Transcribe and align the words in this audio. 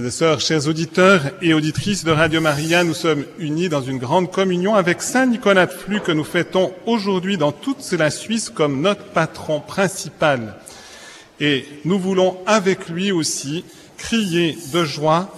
Frères 0.00 0.08
et 0.08 0.12
sœurs, 0.12 0.40
chers 0.40 0.66
auditeurs 0.66 1.20
et 1.42 1.52
auditrices 1.52 2.04
de 2.04 2.10
Radio 2.10 2.40
Maria, 2.40 2.84
nous 2.84 2.94
sommes 2.94 3.26
unis 3.38 3.68
dans 3.68 3.82
une 3.82 3.98
grande 3.98 4.30
communion 4.30 4.74
avec 4.74 5.02
Saint 5.02 5.26
Nicolas 5.26 5.66
de 5.66 5.72
Flux 5.72 6.00
que 6.00 6.10
nous 6.10 6.24
fêtons 6.24 6.72
aujourd'hui 6.86 7.36
dans 7.36 7.52
toute 7.52 7.92
la 7.92 8.08
Suisse 8.08 8.48
comme 8.48 8.80
notre 8.80 9.04
patron 9.04 9.60
principal. 9.60 10.54
Et 11.38 11.66
nous 11.84 11.98
voulons 11.98 12.38
avec 12.46 12.88
lui 12.88 13.12
aussi 13.12 13.62
crier 13.98 14.56
de 14.72 14.84
joie, 14.84 15.34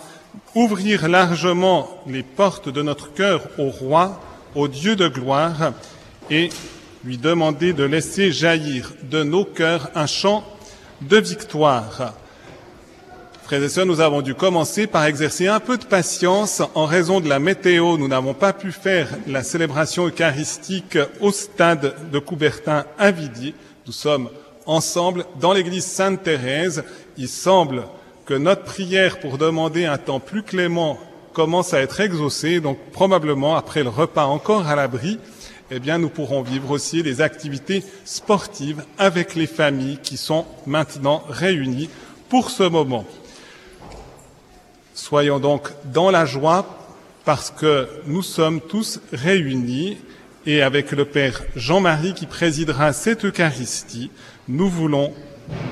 ouvrir 0.54 1.08
largement 1.08 2.00
les 2.06 2.22
portes 2.22 2.69
de 2.69 2.82
notre 2.82 3.12
cœur 3.12 3.48
au 3.58 3.69
roi, 3.69 4.20
au 4.54 4.69
Dieu 4.69 4.94
de 4.94 5.08
gloire, 5.08 5.72
et 6.31 6.50
lui 7.04 7.19
demander 7.19 7.72
de 7.72 7.82
laisser 7.82 8.31
jaillir 8.31 8.92
de 9.10 9.25
nos 9.25 9.44
cœurs 9.44 9.91
un 9.97 10.06
chant 10.06 10.44
de 11.00 11.16
victoire. 11.16 12.14
Frères 13.44 13.62
et 13.62 13.69
sœurs, 13.69 13.86
nous 13.86 14.00
avons 14.00 14.22
dû 14.22 14.34
commencer 14.34 14.86
par 14.86 15.04
exercer 15.04 15.48
un 15.48 15.58
peu 15.58 15.76
de 15.76 15.84
patience 15.84 16.62
en 16.75 16.86
raison 16.86 17.20
de 17.20 17.28
la 17.28 17.41
météo. 17.41 17.98
Nous 17.98 18.06
n'avons 18.06 18.34
pas 18.34 18.53
pu 18.53 18.70
faire 18.70 19.08
la 19.26 19.42
célébration 19.42 20.06
eucharistique 20.06 20.97
au 21.20 21.32
stade 21.32 21.94
de 22.12 22.19
Coubertin 22.20 22.84
à 22.98 23.10
Vidi. 23.10 23.52
Nous 23.86 23.92
sommes 23.92 24.31
ensemble 24.64 25.26
dans 25.41 25.52
l'église 25.52 25.84
Sainte-Thérèse. 25.84 26.84
Il 27.16 27.28
semble 27.28 27.82
que 28.26 28.34
notre 28.34 28.62
prière 28.62 29.19
pour 29.19 29.38
demander 29.38 29.86
un 29.86 29.98
temps 29.98 30.20
plus 30.20 30.44
clément 30.44 30.98
commence 31.32 31.75
à 31.75 31.81
être 31.81 32.00
exaucée. 32.00 32.60
Donc 32.60 32.78
probablement 32.92 33.56
après 33.56 33.82
le 33.82 33.88
repas 33.88 34.26
encore 34.26 34.69
à 34.69 34.76
l'abri, 34.76 35.19
eh 35.72 35.81
bien, 35.81 35.98
nous 35.98 36.10
pourrons 36.10 36.42
vivre 36.42 36.70
aussi 36.70 37.02
les 37.02 37.20
activités 37.20 37.82
sportives 38.04 38.84
avec 38.98 39.34
les 39.34 39.47
familles 39.47 39.98
qui 40.02 40.16
sont 40.16 40.47
maintenant 40.64 41.25
réunies 41.28 41.91
pour 42.28 42.50
ce 42.50 42.62
moment. 42.62 43.04
Soyons 44.94 45.38
donc 45.38 45.70
dans 45.86 46.10
la 46.10 46.26
joie 46.26 46.66
parce 47.25 47.50
que 47.50 47.88
nous 48.06 48.22
sommes 48.22 48.60
tous 48.60 49.00
réunis 49.12 49.97
et 50.44 50.60
avec 50.62 50.92
le 50.92 51.04
Père 51.04 51.42
Jean-Marie 51.56 52.14
qui 52.14 52.26
présidera 52.26 52.92
cette 52.92 53.25
Eucharistie, 53.25 54.10
nous 54.48 54.69
voulons 54.69 55.14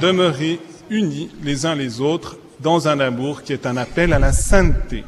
demeurer 0.00 0.58
unis 0.88 1.30
les 1.42 1.66
uns 1.66 1.74
les 1.74 2.00
autres 2.00 2.38
dans 2.60 2.88
un 2.88 2.98
amour 3.00 3.42
qui 3.42 3.52
est 3.52 3.66
un 3.66 3.76
appel 3.76 4.12
à 4.12 4.18
la 4.18 4.32
sainteté. 4.32 5.04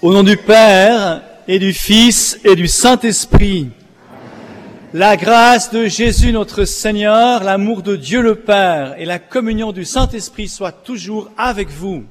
Au 0.00 0.12
nom 0.12 0.22
du 0.22 0.36
Père 0.36 1.22
et 1.46 1.58
du 1.58 1.72
Fils 1.72 2.38
et 2.44 2.56
du 2.56 2.68
Saint-Esprit, 2.68 3.70
la 4.94 5.16
grâce 5.16 5.72
de 5.72 5.86
Jésus 5.86 6.30
notre 6.30 6.64
Seigneur, 6.64 7.42
l'amour 7.42 7.82
de 7.82 7.96
Dieu 7.96 8.22
le 8.22 8.36
Père 8.36 8.94
et 8.96 9.04
la 9.04 9.18
communion 9.18 9.72
du 9.72 9.84
Saint-Esprit 9.84 10.46
soient 10.46 10.70
toujours 10.70 11.32
avec 11.36 11.68
vous. 11.68 12.04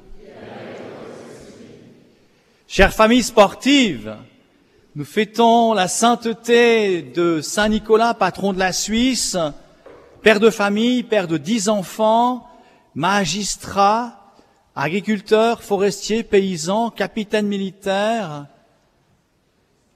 Chères 2.68 2.92
familles 2.92 3.22
sportives, 3.22 4.14
nous 4.94 5.06
fêtons 5.06 5.72
la 5.72 5.88
sainteté 5.88 7.00
de 7.00 7.40
Saint 7.40 7.70
Nicolas, 7.70 8.12
patron 8.12 8.52
de 8.52 8.58
la 8.58 8.74
Suisse, 8.74 9.38
père 10.20 10.38
de 10.38 10.50
famille, 10.50 11.04
père 11.04 11.26
de 11.26 11.38
dix 11.38 11.70
enfants, 11.70 12.46
magistrat, 12.94 14.34
agriculteur, 14.76 15.62
forestier, 15.62 16.22
paysan, 16.22 16.90
capitaine 16.90 17.46
militaire, 17.46 18.44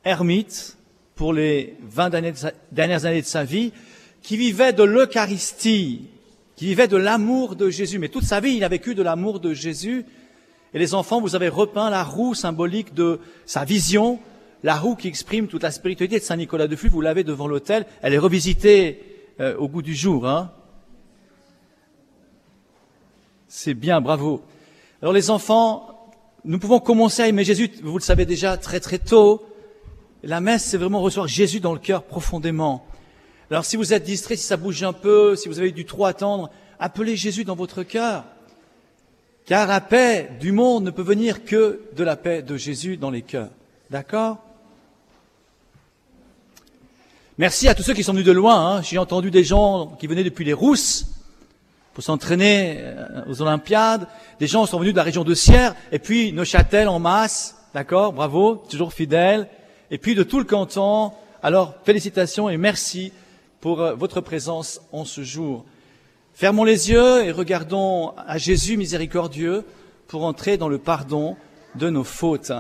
ermite, 0.05 0.78
pour 1.19 1.33
les 1.33 1.75
vingt 1.83 2.11
dernières 2.11 3.05
années 3.05 3.21
de 3.21 3.27
sa 3.27 3.43
vie, 3.43 3.73
qui 4.23 4.37
vivait 4.37 4.73
de 4.73 4.85
l'Eucharistie, 4.85 6.07
qui 6.55 6.67
vivait 6.67 6.87
de 6.87 6.97
l'amour 6.97 7.57
de 7.57 7.71
Jésus. 7.71 7.99
Mais 7.99 8.09
toute 8.09 8.23
sa 8.23 8.39
vie, 8.39 8.55
il 8.55 8.63
a 8.63 8.69
vécu 8.69 8.95
de 8.95 9.03
l'amour 9.03 9.41
de 9.41 9.53
Jésus. 9.53 10.07
Et 10.73 10.79
les 10.79 10.95
enfants, 10.95 11.21
vous 11.21 11.35
avez 11.35 11.49
repeint 11.49 11.91
la 11.91 12.05
roue 12.05 12.35
symbolique 12.35 12.95
de 12.95 13.19
sa 13.47 13.65
vision, 13.65 14.21
la 14.63 14.77
roue 14.77 14.95
qui 14.95 15.09
exprime 15.09 15.49
toute 15.49 15.65
la 15.65 15.73
spiritualité 15.73 16.21
de 16.21 16.25
Saint 16.25 16.37
Nicolas 16.37 16.69
de 16.69 16.77
Flux. 16.77 16.89
Vous 16.89 17.01
l'avez 17.01 17.25
devant 17.25 17.49
l'autel. 17.49 17.85
Elle 18.01 18.15
est 18.15 18.19
revisitée 18.19 19.03
euh, 19.41 19.57
au 19.57 19.67
goût 19.67 19.83
du 19.83 19.97
jour. 19.97 20.25
Hein 20.25 20.53
C'est 23.49 23.75
bien, 23.75 24.01
bravo. 24.01 24.45
Alors 25.03 25.13
les 25.13 25.31
enfants, 25.31 26.13
nous 26.45 26.61
pouvons 26.61 26.79
commencer 26.79 27.23
à 27.23 27.29
aimer 27.29 27.43
Jésus, 27.43 27.73
vous 27.83 27.99
le 27.99 28.05
savez 28.05 28.25
déjà, 28.25 28.57
très 28.57 28.79
très 28.79 28.99
tôt. 28.99 29.48
La 30.25 30.41
messe, 30.41 30.65
c'est 30.65 30.79
vraiment 30.79 31.01
recevoir 31.01 31.29
Jésus 31.29 31.61
dans 31.61 31.73
le 31.73 31.79
cœur 31.79 32.03
profondément. 32.03 32.85
Alors 33.51 33.65
si 33.65 33.77
vous 33.77 33.93
êtes 33.93 34.03
distrait, 34.03 34.37
si 34.37 34.45
ça 34.45 34.57
bouge 34.57 34.83
un 34.83 34.93
peu, 34.93 35.37
si 35.37 35.49
vous 35.49 35.61
avez 35.61 35.71
du 35.71 35.85
trop 35.85 36.07
attendre, 36.07 36.51
appelez 36.81 37.17
Jésus 37.17 37.45
dans 37.45 37.55
votre 37.55 37.85
cœur. 37.85 38.25
Car 39.47 39.69
la 39.69 39.81
paix 39.81 40.31
du 40.41 40.51
monde 40.53 40.85
ne 40.85 40.91
peut 40.91 41.03
venir 41.03 41.45
que 41.45 41.81
de 41.97 42.05
la 42.05 42.17
paix 42.17 42.43
de 42.43 42.57
Jésus 42.57 42.97
dans 42.97 43.11
les 43.11 43.23
cœurs. 43.23 43.51
D'accord? 43.91 44.39
Merci 47.39 47.69
à 47.69 47.75
tous 47.75 47.85
ceux 47.85 47.95
qui 47.95 48.03
sont 48.03 48.13
venus 48.13 48.27
de 48.27 48.33
loin. 48.33 48.77
Hein. 48.79 48.83
J'ai 48.83 48.99
entendu 48.99 49.31
des 49.31 49.45
gens 49.45 49.97
qui 50.01 50.09
venaient 50.09 50.25
depuis 50.25 50.45
les 50.45 50.53
Rousses 50.53 51.07
pour 51.95 52.03
s'entraîner 52.03 52.79
euh, 52.81 53.23
aux 53.29 53.41
Olympiades. 53.41 54.09
Des 54.41 54.49
gens 54.49 54.67
sont 54.67 54.81
venus 54.81 54.93
de 54.93 54.99
la 54.99 55.05
région 55.05 55.23
de 55.23 55.35
Sierre 55.35 55.77
et 55.93 56.01
puis 56.01 56.33
Neuchâtel 56.33 56.89
en 56.89 56.99
masse. 56.99 57.57
D'accord? 57.73 58.13
Bravo, 58.13 58.65
toujours 58.69 58.93
fidèles 58.93 59.49
et 59.91 59.99
puis 59.99 60.15
de 60.15 60.23
tout 60.23 60.39
le 60.39 60.45
canton. 60.45 61.13
Alors, 61.43 61.75
félicitations 61.85 62.49
et 62.49 62.57
merci 62.57 63.13
pour 63.61 63.81
euh, 63.81 63.95
votre 63.95 64.21
présence 64.21 64.81
en 64.93 65.05
ce 65.05 65.23
jour. 65.23 65.65
Fermons 66.35 66.65
les 66.65 66.91
yeux 66.91 67.25
et 67.25 67.33
regardons 67.33 68.13
à 68.17 68.39
Jésus 68.39 68.77
miséricordieux 68.77 69.65
pour 70.07 70.25
entrer 70.25 70.57
dans 70.57 70.69
le 70.69 70.79
pardon 70.79 71.37
de 71.75 71.91
nos 71.91 72.05
fautes. 72.05 72.53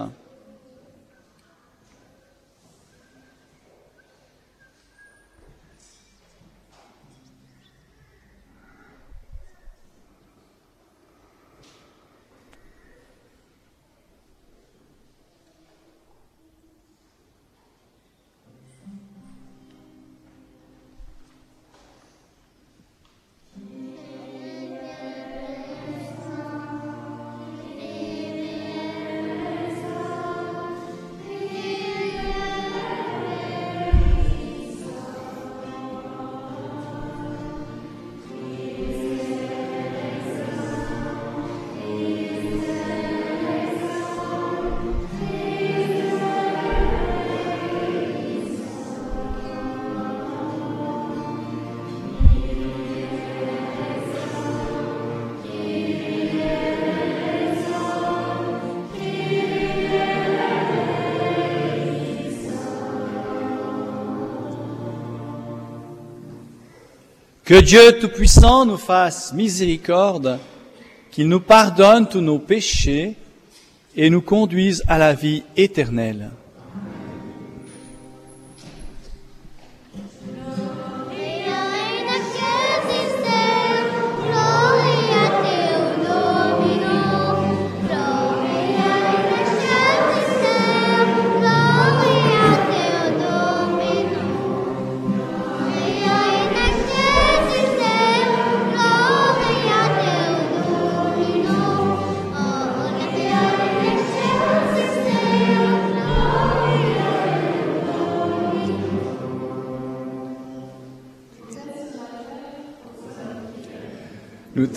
Que 67.48 67.62
Dieu 67.62 67.98
Tout-Puissant 67.98 68.66
nous 68.66 68.76
fasse 68.76 69.32
miséricorde, 69.32 70.38
qu'il 71.10 71.30
nous 71.30 71.40
pardonne 71.40 72.06
tous 72.06 72.20
nos 72.20 72.38
péchés 72.38 73.14
et 73.96 74.10
nous 74.10 74.20
conduise 74.20 74.82
à 74.86 74.98
la 74.98 75.14
vie 75.14 75.42
éternelle. 75.56 76.28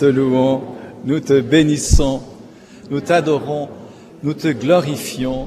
Te 0.02 0.06
louons, 0.06 0.62
nous 1.04 1.20
te 1.20 1.40
bénissons, 1.40 2.22
nous 2.90 3.00
t'adorons, 3.00 3.68
nous 4.24 4.34
te 4.34 4.48
glorifions, 4.48 5.46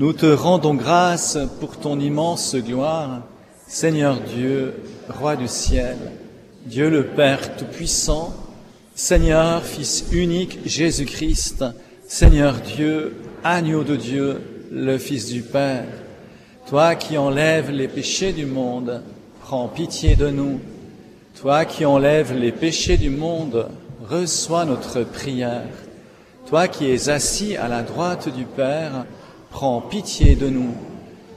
nous 0.00 0.12
te 0.12 0.26
rendons 0.26 0.74
grâce 0.74 1.38
pour 1.60 1.76
ton 1.76 2.00
immense 2.00 2.56
gloire, 2.56 3.22
Seigneur 3.68 4.18
Dieu, 4.18 4.74
Roi 5.08 5.36
du 5.36 5.46
ciel, 5.46 5.96
Dieu 6.66 6.90
le 6.90 7.04
Père 7.04 7.54
Tout-Puissant, 7.56 8.34
Seigneur, 8.96 9.62
Fils 9.62 10.06
unique 10.10 10.58
Jésus-Christ, 10.66 11.64
Seigneur 12.08 12.54
Dieu, 12.54 13.14
agneau 13.44 13.84
de 13.84 13.94
Dieu, 13.94 14.40
le 14.72 14.98
Fils 14.98 15.26
du 15.26 15.42
Père, 15.42 15.86
toi 16.66 16.96
qui 16.96 17.16
enlèves 17.16 17.70
les 17.70 17.86
péchés 17.86 18.32
du 18.32 18.44
monde, 18.46 19.02
prends 19.40 19.68
pitié 19.68 20.16
de 20.16 20.30
nous. 20.30 20.58
Toi 21.40 21.64
qui 21.64 21.84
enlèves 21.84 22.32
les 22.32 22.52
péchés 22.52 22.96
du 22.96 23.10
monde, 23.10 23.66
reçois 24.08 24.64
notre 24.64 25.02
prière. 25.02 25.68
Toi 26.46 26.68
qui 26.68 26.90
es 26.90 27.08
assis 27.08 27.56
à 27.56 27.68
la 27.68 27.82
droite 27.82 28.28
du 28.28 28.44
Père, 28.44 29.06
prends 29.50 29.80
pitié 29.80 30.36
de 30.36 30.48
nous, 30.48 30.74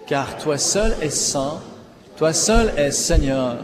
car 0.06 0.38
toi 0.38 0.58
seul 0.58 0.96
es 1.02 1.10
saint, 1.10 1.62
toi 2.18 2.34
seul 2.34 2.74
es 2.78 2.92
Seigneur, 2.92 3.58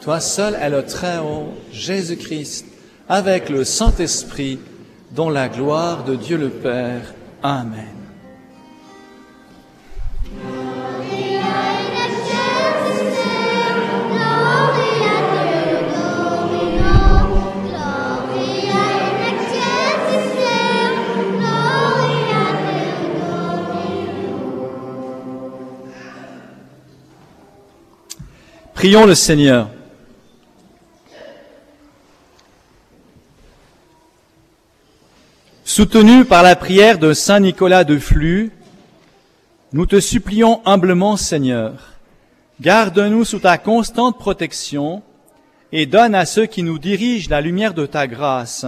toi 0.00 0.20
seul 0.20 0.54
est 0.54 0.70
le 0.70 0.84
Très-Haut, 0.84 1.52
Jésus-Christ, 1.72 2.66
avec 3.08 3.48
le 3.48 3.64
Saint-Esprit, 3.64 4.58
dont 5.10 5.30
la 5.30 5.48
gloire 5.48 6.04
de 6.04 6.14
Dieu 6.14 6.36
le 6.36 6.50
Père. 6.50 7.14
Amen. 7.42 7.97
Prions 28.78 29.06
le 29.06 29.16
Seigneur. 29.16 29.70
Soutenu 35.64 36.24
par 36.24 36.44
la 36.44 36.54
prière 36.54 37.00
de 37.00 37.12
Saint 37.12 37.40
Nicolas 37.40 37.82
de 37.82 37.98
Flux, 37.98 38.52
nous 39.72 39.84
te 39.84 39.98
supplions 39.98 40.62
humblement, 40.64 41.16
Seigneur, 41.16 41.94
garde-nous 42.60 43.24
sous 43.24 43.40
ta 43.40 43.58
constante 43.58 44.16
protection 44.16 45.02
et 45.72 45.84
donne 45.84 46.14
à 46.14 46.24
ceux 46.24 46.46
qui 46.46 46.62
nous 46.62 46.78
dirigent 46.78 47.30
la 47.30 47.40
lumière 47.40 47.74
de 47.74 47.84
ta 47.84 48.06
grâce, 48.06 48.64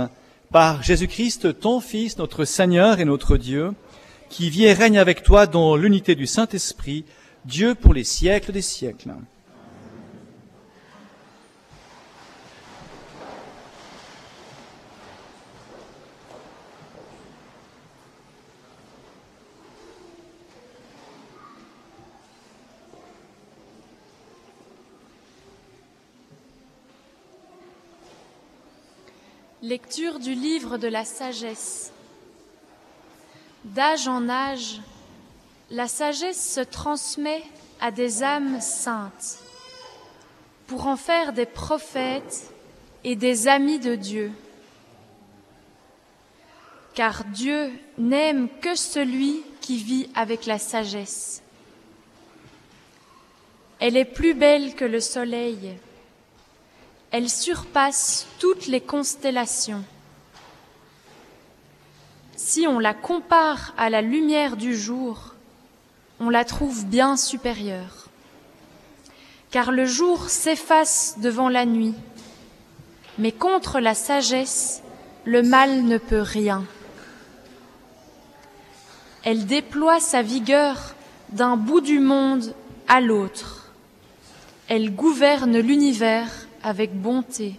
par 0.51 0.83
Jésus-Christ, 0.83 1.61
ton 1.61 1.79
Fils, 1.79 2.19
notre 2.19 2.45
Seigneur 2.45 2.99
et 2.99 3.05
notre 3.05 3.37
Dieu, 3.37 3.75
qui 4.29 4.51
vit 4.51 4.65
et 4.65 4.73
règne 4.73 4.99
avec 4.99 5.23
toi 5.23 5.47
dans 5.47 5.77
l'unité 5.77 6.17
du 6.17 6.27
Saint-Esprit, 6.27 7.05
Dieu 7.45 7.77
pour 7.77 7.95
les 7.95 8.03
siècles 8.03 8.51
des 8.51 8.61
siècles. 8.61 9.13
Lecture 29.63 30.21
du 30.21 30.33
livre 30.33 30.79
de 30.79 30.89
la 30.89 31.05
sagesse. 31.05 31.93
D'âge 33.65 34.09
en 34.09 34.27
âge, 34.31 34.81
la 35.71 35.87
sagesse 35.87 36.55
se 36.55 36.61
transmet 36.61 37.43
à 37.79 37.91
des 37.91 38.23
âmes 38.23 38.63
saintes 38.63 39.39
pour 40.67 40.87
en 40.87 40.97
faire 40.97 41.35
des 41.35 41.45
prophètes 41.45 42.55
et 43.05 43.17
des 43.17 43.49
amis 43.49 43.79
de 43.79 43.97
Dieu. 43.97 44.33
Car 46.95 47.25
Dieu 47.25 47.71
n'aime 47.99 48.49
que 48.63 48.75
celui 48.75 49.43
qui 49.61 49.77
vit 49.77 50.09
avec 50.15 50.47
la 50.47 50.59
sagesse. 50.59 51.43
Elle 53.79 53.99
est 53.99 54.07
plus 54.07 54.33
belle 54.33 54.75
que 54.75 54.87
le 54.87 55.01
soleil 55.01 55.77
elle 57.11 57.29
surpasse 57.29 58.27
toutes 58.39 58.67
les 58.67 58.81
constellations. 58.81 59.83
Si 62.37 62.67
on 62.67 62.79
la 62.79 62.95
compare 62.95 63.75
à 63.77 63.91
la 63.91 64.01
lumière 64.01 64.57
du 64.57 64.77
jour, 64.77 65.35
on 66.21 66.31
la 66.31 66.45
trouve 66.45 66.87
bien 66.87 67.17
supérieure. 67.17 68.07
Car 69.51 69.73
le 69.73 69.85
jour 69.85 70.31
s'efface 70.31 71.17
devant 71.19 71.49
la 71.49 71.67
nuit, 71.67 71.95
mais 73.19 73.33
contre 73.33 73.81
la 73.81 73.95
sagesse, 73.95 74.83
le 75.25 75.43
mal 75.43 75.83
ne 75.83 75.99
peut 75.99 76.23
rien. 76.23 76.65
Elle 79.25 79.47
déploie 79.47 80.01
sa 80.01 80.23
vigueur 80.23 80.95
d'un 81.31 81.57
bout 81.57 81.81
du 81.81 81.99
monde 81.99 82.55
à 82.89 83.01
l'autre. 83.01 83.73
Elle 84.69 84.95
gouverne 84.95 85.59
l'univers 85.59 86.40
avec 86.63 86.93
bonté. 86.95 87.55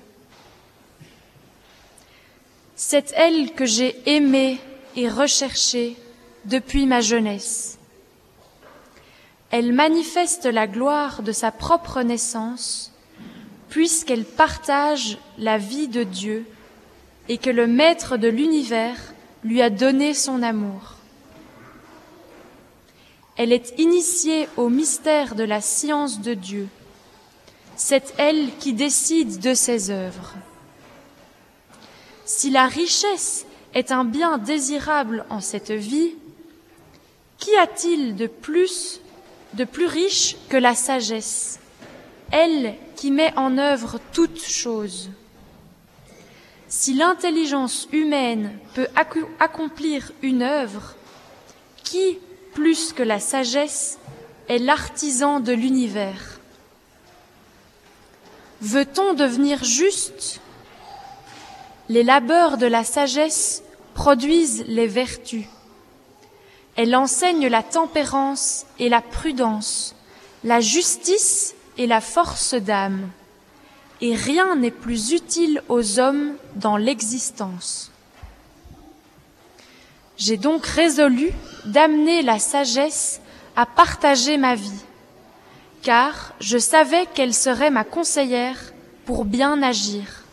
C'est 2.75 3.13
elle 3.15 3.53
que 3.53 3.65
j'ai 3.65 3.95
aimée 4.05 4.59
et 4.95 5.07
recherchée 5.07 5.95
depuis 6.45 6.85
ma 6.85 7.01
jeunesse. 7.01 7.77
Elle 9.51 9.73
manifeste 9.73 10.45
la 10.45 10.65
gloire 10.65 11.23
de 11.23 11.31
sa 11.31 11.51
propre 11.51 12.01
naissance, 12.01 12.91
puisqu'elle 13.69 14.25
partage 14.25 15.17
la 15.37 15.57
vie 15.57 15.87
de 15.87 16.03
Dieu 16.03 16.45
et 17.29 17.37
que 17.37 17.49
le 17.49 17.67
Maître 17.67 18.17
de 18.17 18.27
l'univers 18.27 18.97
lui 19.43 19.61
a 19.61 19.69
donné 19.69 20.13
son 20.13 20.41
amour. 20.41 20.95
Elle 23.37 23.51
est 23.51 23.79
initiée 23.79 24.47
au 24.57 24.69
mystère 24.69 25.35
de 25.35 25.43
la 25.43 25.61
science 25.61 26.21
de 26.21 26.33
Dieu 26.33 26.67
c'est 27.75 28.13
elle 28.17 28.55
qui 28.59 28.73
décide 28.73 29.39
de 29.39 29.53
ses 29.53 29.89
œuvres. 29.89 30.33
Si 32.25 32.49
la 32.49 32.67
richesse 32.67 33.45
est 33.73 33.91
un 33.91 34.05
bien 34.05 34.37
désirable 34.37 35.25
en 35.29 35.41
cette 35.41 35.71
vie, 35.71 36.13
qu'y 37.37 37.55
a-t-il 37.57 38.15
de 38.15 38.27
plus, 38.27 39.01
de 39.53 39.63
plus 39.63 39.85
riche 39.85 40.35
que 40.49 40.57
la 40.57 40.75
sagesse, 40.75 41.59
elle 42.31 42.75
qui 42.95 43.11
met 43.11 43.33
en 43.37 43.57
œuvre 43.57 43.99
toutes 44.13 44.41
choses? 44.41 45.09
Si 46.67 46.93
l'intelligence 46.93 47.87
humaine 47.91 48.57
peut 48.75 48.87
accomplir 49.39 50.11
une 50.21 50.41
œuvre, 50.41 50.95
qui, 51.83 52.19
plus 52.53 52.93
que 52.93 53.03
la 53.03 53.19
sagesse, 53.19 53.97
est 54.47 54.59
l'artisan 54.59 55.39
de 55.41 55.51
l'univers? 55.51 56.40
Veut-on 58.61 59.15
devenir 59.15 59.63
juste? 59.63 60.39
Les 61.89 62.03
labeurs 62.03 62.57
de 62.57 62.67
la 62.67 62.83
sagesse 62.83 63.63
produisent 63.95 64.63
les 64.67 64.85
vertus. 64.85 65.45
Elle 66.75 66.95
enseigne 66.95 67.47
la 67.47 67.63
tempérance 67.63 68.67
et 68.77 68.87
la 68.87 69.01
prudence, 69.01 69.95
la 70.43 70.61
justice 70.61 71.55
et 71.79 71.87
la 71.87 72.01
force 72.01 72.53
d'âme. 72.53 73.09
Et 73.99 74.15
rien 74.15 74.55
n'est 74.55 74.71
plus 74.71 75.11
utile 75.11 75.63
aux 75.67 75.99
hommes 75.99 76.35
dans 76.55 76.77
l'existence. 76.77 77.91
J'ai 80.17 80.37
donc 80.37 80.67
résolu 80.67 81.31
d'amener 81.65 82.21
la 82.21 82.37
sagesse 82.37 83.21
à 83.55 83.65
partager 83.65 84.37
ma 84.37 84.53
vie 84.53 84.83
car 85.81 86.33
je 86.39 86.57
savais 86.57 87.05
qu'elle 87.13 87.33
serait 87.33 87.71
ma 87.71 87.83
conseillère 87.83 88.57
pour 89.05 89.25
bien 89.25 89.61
agir, 89.63 90.23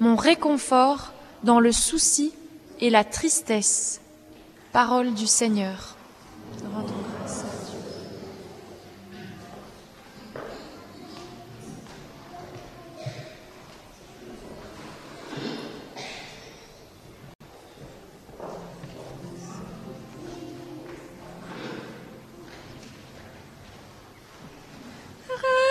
mon 0.00 0.16
réconfort 0.16 1.12
dans 1.44 1.60
le 1.60 1.72
souci 1.72 2.32
et 2.80 2.90
la 2.90 3.04
tristesse. 3.04 4.00
Parole 4.72 5.14
du 5.14 5.26
Seigneur. 5.26 5.96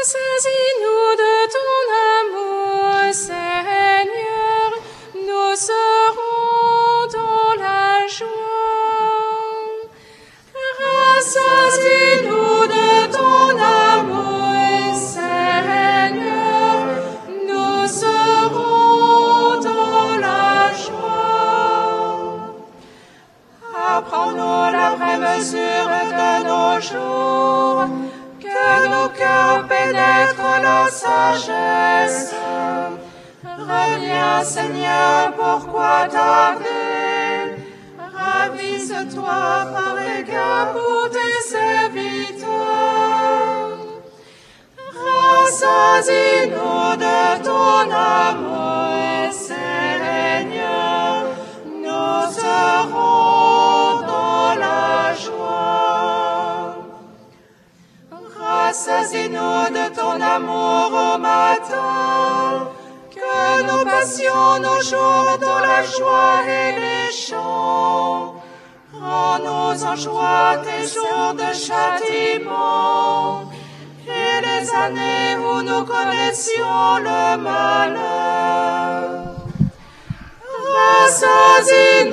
Ressaisis-nous 0.05 1.07
de 1.24 1.35
ton 1.55 1.75
amour, 2.21 3.12
Seigneur, 3.12 4.69
nous 5.15 5.55
serons 5.55 7.07
dans 7.17 7.53
la 7.59 8.05
joie. 8.05 8.29
Ressaisis-nous 10.77 12.59
de 12.75 12.89
ton 13.17 13.45
amour, 13.57 14.93
Seigneur, 14.93 16.77
nous 17.47 17.88
serons 17.88 19.59
dans 19.59 20.17
la 20.21 20.71
joie. 20.85 22.53
Apprends-nous 23.97 24.71
la 24.71 24.88
vraie 24.97 25.17
mesure 25.17 25.89
de 26.13 26.29
nos 26.45 26.79
jours 26.79 28.14
sagesse. 31.05 32.33
Reviens, 33.43 34.43
Seigneur, 34.43 35.33
pourquoi 35.38 36.07
tarder? 36.07 37.55
Ravise-toi 38.17 39.43
par 39.75 39.95
égard 40.19 40.67
pour 40.74 41.09
tes 41.15 41.39
serviteurs. 41.55 42.50
Rassasie-nous 45.03 46.89
de 47.05 47.21
ton 47.47 47.79
amour, 48.24 49.33
Seigneur. 49.50 51.13
Nous 51.83 52.19
serons 52.41 53.89
dans 54.12 54.50
la 54.65 55.13
joie. 55.24 55.85
Rassasie-nous 58.75 59.70
de 59.70 59.96
ton 59.96 60.20
amour 60.20 60.91
au 60.91 61.17
matin. 61.17 62.67
Que 63.10 63.63
nous 63.63 63.86
passions 63.86 64.60
nos 64.60 64.82
jours 64.82 65.38
dans 65.39 65.60
la 65.60 65.82
joie 65.84 66.41
et 66.46 66.74
les 66.82 67.10
chants. 67.10 68.36
Rends-nous 68.91 69.86
en 69.86 69.96
joie 69.96 70.58
tes 70.65 70.84
jours 70.94 71.34
de 71.36 71.53
châtiment 71.53 73.50
et 74.05 74.41
les 74.46 74.70
années 74.84 75.38
où 75.38 75.62
nous 75.62 75.86
connaissions 75.86 76.98
le 77.00 77.38
malheur. 77.38 79.36
Rassasie-nous 80.75 82.04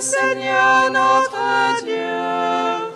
Seigneur 0.00 0.90
notre 0.90 1.84
Dieu. 1.84 2.90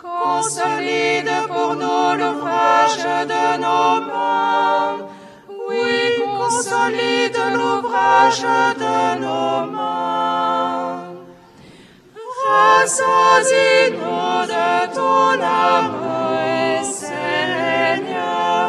Consolide 0.00 1.30
pour 1.48 1.74
nous 1.74 2.14
l'ouvrage 2.18 2.98
de 3.32 3.44
nos 3.58 4.00
mains. 4.06 4.96
Oui, 5.68 6.24
consolide 6.24 7.38
l'ouvrage 7.54 8.42
de 8.42 9.18
nos 9.20 9.66
mains. 9.70 11.04
Rassasie-nous 12.44 14.46
de 14.54 14.68
ton 14.94 15.40
amour, 15.40 16.84
Seigneur. 16.84 18.66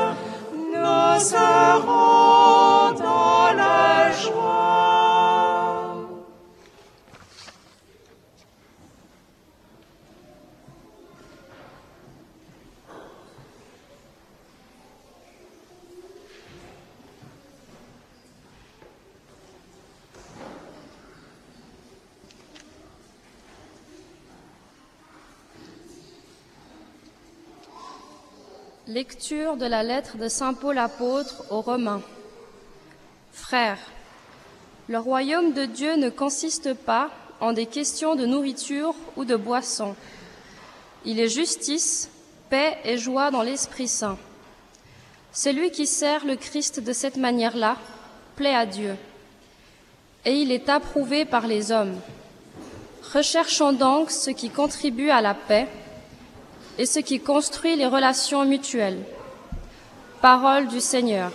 Nous 0.53 1.19
serons 1.19 2.91
dans 2.91 3.53
la 3.57 4.11
joie. 4.11 4.43
Lecture 28.93 29.57
de 29.57 29.65
la 29.65 29.81
lettre 29.81 30.17
de 30.17 30.27
Saint 30.27 30.53
Paul 30.53 30.77
apôtre 30.77 31.45
aux 31.49 31.61
Romains. 31.61 32.03
Frères, 33.31 33.79
le 34.87 34.99
royaume 34.99 35.53
de 35.53 35.65
Dieu 35.65 35.95
ne 35.95 36.09
consiste 36.09 36.75
pas 36.75 37.09
en 37.39 37.53
des 37.53 37.65
questions 37.65 38.13
de 38.13 38.27
nourriture 38.27 38.93
ou 39.15 39.25
de 39.25 39.35
boisson. 39.35 39.95
Il 41.05 41.19
est 41.19 41.27
justice, 41.27 42.11
paix 42.51 42.77
et 42.83 42.99
joie 42.99 43.31
dans 43.31 43.41
l'Esprit 43.41 43.87
Saint. 43.87 44.19
Celui 45.31 45.71
qui 45.71 45.87
sert 45.87 46.23
le 46.23 46.35
Christ 46.35 46.79
de 46.79 46.93
cette 46.93 47.17
manière-là 47.17 47.77
plaît 48.35 48.53
à 48.53 48.67
Dieu, 48.67 48.95
et 50.23 50.35
il 50.35 50.51
est 50.51 50.69
approuvé 50.69 51.25
par 51.25 51.47
les 51.47 51.71
hommes. 51.71 51.99
Recherchons 53.11 53.73
donc 53.73 54.11
ce 54.11 54.29
qui 54.29 54.51
contribue 54.51 55.09
à 55.09 55.21
la 55.21 55.33
paix 55.33 55.67
et 56.77 56.85
ce 56.85 56.99
qui 56.99 57.19
construit 57.19 57.75
les 57.75 57.85
relations 57.85 58.45
mutuelles. 58.45 59.03
Parole 60.21 60.67
du 60.67 60.79
Seigneur. 60.79 61.31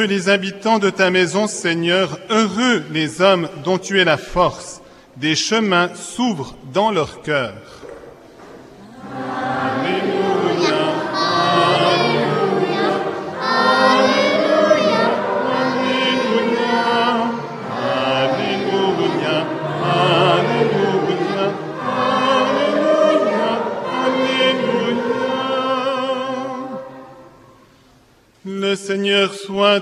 Heureux 0.00 0.08
les 0.08 0.30
habitants 0.30 0.78
de 0.78 0.88
ta 0.88 1.10
maison, 1.10 1.46
Seigneur, 1.46 2.18
heureux 2.30 2.82
les 2.90 3.20
hommes 3.20 3.50
dont 3.64 3.76
tu 3.76 4.00
es 4.00 4.04
la 4.04 4.16
force. 4.16 4.80
Des 5.18 5.34
chemins 5.34 5.90
s'ouvrent 5.94 6.56
dans 6.72 6.90
leur 6.90 7.20
cœur. 7.20 7.52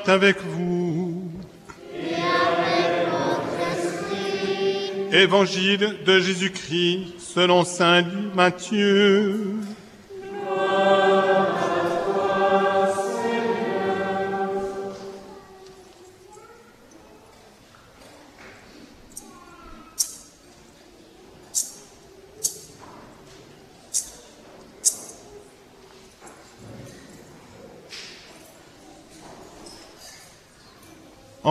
Avec 0.08 0.36
vous. 0.42 1.30
Évangile 5.12 5.96
de 6.04 6.20
Jésus-Christ 6.20 7.14
selon 7.18 7.64
Saint 7.64 8.04
Matthieu. 8.34 9.56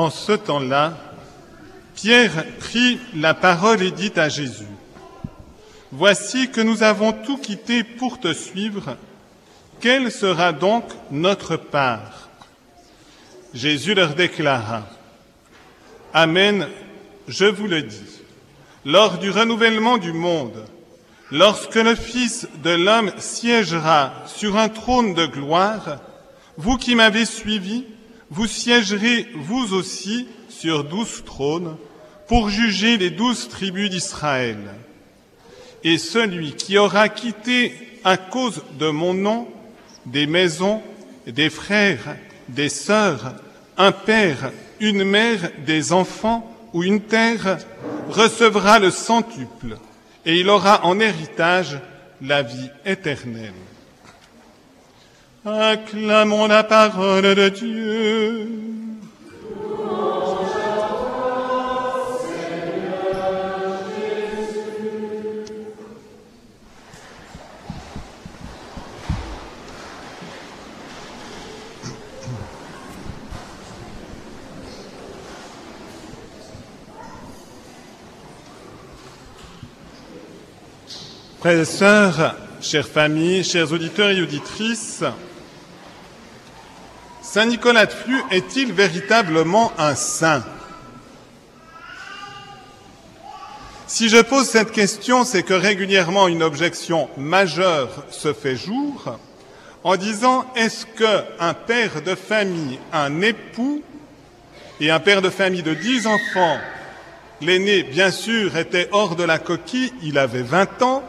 En 0.07 0.09
ce 0.09 0.31
temps-là, 0.31 0.93
Pierre 1.93 2.45
prit 2.59 2.97
la 3.13 3.33
parole 3.33 3.83
et 3.83 3.91
dit 3.91 4.13
à 4.15 4.29
Jésus, 4.29 4.73
Voici 5.91 6.49
que 6.49 6.61
nous 6.61 6.81
avons 6.81 7.11
tout 7.11 7.37
quitté 7.37 7.83
pour 7.83 8.17
te 8.17 8.31
suivre. 8.31 8.95
Quelle 9.81 10.09
sera 10.09 10.53
donc 10.53 10.85
notre 11.11 11.57
part? 11.57 12.29
Jésus 13.53 13.95
leur 13.95 14.15
déclara, 14.15 14.87
Amen, 16.13 16.69
je 17.27 17.43
vous 17.43 17.67
le 17.67 17.81
dis, 17.81 18.21
lors 18.85 19.17
du 19.17 19.29
renouvellement 19.29 19.97
du 19.97 20.13
monde, 20.13 20.63
lorsque 21.33 21.75
le 21.75 21.95
Fils 21.95 22.47
de 22.63 22.69
l'homme 22.69 23.11
siégera 23.17 24.13
sur 24.25 24.55
un 24.55 24.69
trône 24.69 25.15
de 25.15 25.25
gloire, 25.25 25.99
vous 26.55 26.77
qui 26.77 26.95
m'avez 26.95 27.25
suivi, 27.25 27.83
vous 28.29 28.47
siégerez 28.47 29.27
vous 29.35 29.73
aussi 29.73 30.27
sur 30.49 30.83
douze 30.83 31.23
trônes 31.25 31.77
pour 32.27 32.49
juger 32.49 32.97
les 32.97 33.09
douze 33.09 33.47
tribus 33.47 33.89
d'Israël. 33.89 34.57
Et 35.83 35.97
celui 35.97 36.53
qui 36.53 36.77
aura 36.77 37.09
quitté 37.09 37.73
à 38.03 38.17
cause 38.17 38.63
de 38.79 38.89
mon 38.89 39.13
nom 39.13 39.47
des 40.05 40.27
maisons, 40.27 40.81
des 41.25 41.49
frères, 41.49 42.17
des 42.49 42.69
sœurs, 42.69 43.35
un 43.77 43.91
père, 43.91 44.51
une 44.79 45.03
mère, 45.03 45.51
des 45.65 45.93
enfants 45.93 46.53
ou 46.73 46.83
une 46.83 47.01
terre, 47.01 47.57
recevra 48.09 48.79
le 48.79 48.91
centuple, 48.91 49.77
et 50.25 50.39
il 50.39 50.49
aura 50.49 50.85
en 50.85 50.99
héritage 50.99 51.79
la 52.21 52.41
vie 52.41 52.69
éternelle. 52.85 53.53
Acclamons 55.49 56.47
la 56.47 56.61
parole 56.61 57.33
de 57.33 57.47
Dieu. 57.47 58.49
Frères 81.39 81.59
et 81.59 81.63
sœurs, 81.63 82.35
chères 82.59 82.85
familles, 82.85 83.45
chers 83.45 83.71
auditeurs 83.71 84.09
et 84.09 84.21
auditrices, 84.21 85.05
Saint 87.37 87.45
Nicolas 87.45 87.85
de 87.85 87.91
Flux 87.91 88.23
est-il 88.31 88.73
véritablement 88.73 89.71
un 89.77 89.93
saint? 89.93 90.43
Si 93.85 94.09
je 94.09 94.17
pose 94.17 94.49
cette 94.49 94.71
question, 94.71 95.23
c'est 95.23 95.43
que 95.43 95.53
régulièrement 95.53 96.27
une 96.27 96.41
objection 96.41 97.09
majeure 97.15 98.05
se 98.09 98.33
fait 98.33 98.55
jour 98.55 99.19
en 99.83 99.97
disant 99.97 100.45
est-ce 100.55 100.87
qu'un 100.87 101.53
père 101.53 102.01
de 102.01 102.15
famille, 102.15 102.79
un 102.91 103.21
époux 103.21 103.83
et 104.81 104.89
un 104.89 104.99
père 104.99 105.21
de 105.21 105.29
famille 105.29 105.61
de 105.61 105.75
dix 105.75 106.07
enfants, 106.07 106.57
l'aîné 107.41 107.83
bien 107.83 108.09
sûr 108.09 108.57
était 108.57 108.89
hors 108.91 109.15
de 109.15 109.23
la 109.23 109.37
coquille, 109.37 109.93
il 110.01 110.17
avait 110.17 110.41
20 110.41 110.81
ans, 110.81 111.03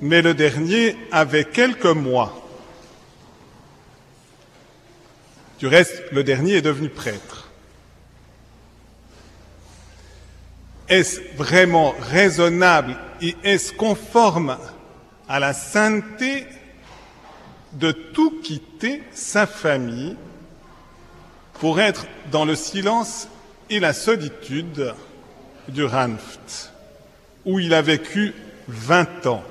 mais 0.00 0.22
le 0.22 0.34
dernier 0.34 0.96
avait 1.10 1.46
quelques 1.46 1.84
mois? 1.86 2.47
Du 5.58 5.66
reste, 5.66 6.04
le 6.12 6.22
dernier 6.22 6.54
est 6.54 6.62
devenu 6.62 6.88
prêtre. 6.88 7.48
Est-ce 10.88 11.20
vraiment 11.36 11.94
raisonnable 11.98 12.96
et 13.20 13.36
est-ce 13.42 13.72
conforme 13.72 14.56
à 15.28 15.40
la 15.40 15.52
sainteté 15.52 16.46
de 17.72 17.90
tout 17.90 18.40
quitter 18.40 19.02
sa 19.12 19.46
famille 19.46 20.16
pour 21.54 21.80
être 21.80 22.06
dans 22.30 22.44
le 22.44 22.54
silence 22.54 23.28
et 23.68 23.80
la 23.80 23.92
solitude 23.92 24.94
du 25.66 25.84
Ranft, 25.84 26.72
où 27.44 27.58
il 27.58 27.74
a 27.74 27.82
vécu 27.82 28.32
20 28.68 29.26
ans, 29.26 29.42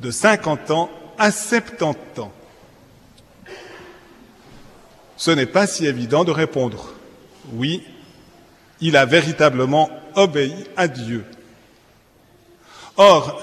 de 0.00 0.10
50 0.10 0.70
ans 0.70 0.90
à 1.18 1.32
70 1.32 2.20
ans? 2.20 2.32
Ce 5.20 5.30
n'est 5.30 5.44
pas 5.44 5.66
si 5.66 5.84
évident 5.84 6.24
de 6.24 6.30
répondre 6.30 6.94
oui, 7.52 7.82
il 8.80 8.96
a 8.96 9.04
véritablement 9.04 9.90
obéi 10.14 10.54
à 10.78 10.88
Dieu. 10.88 11.26
Or, 12.96 13.42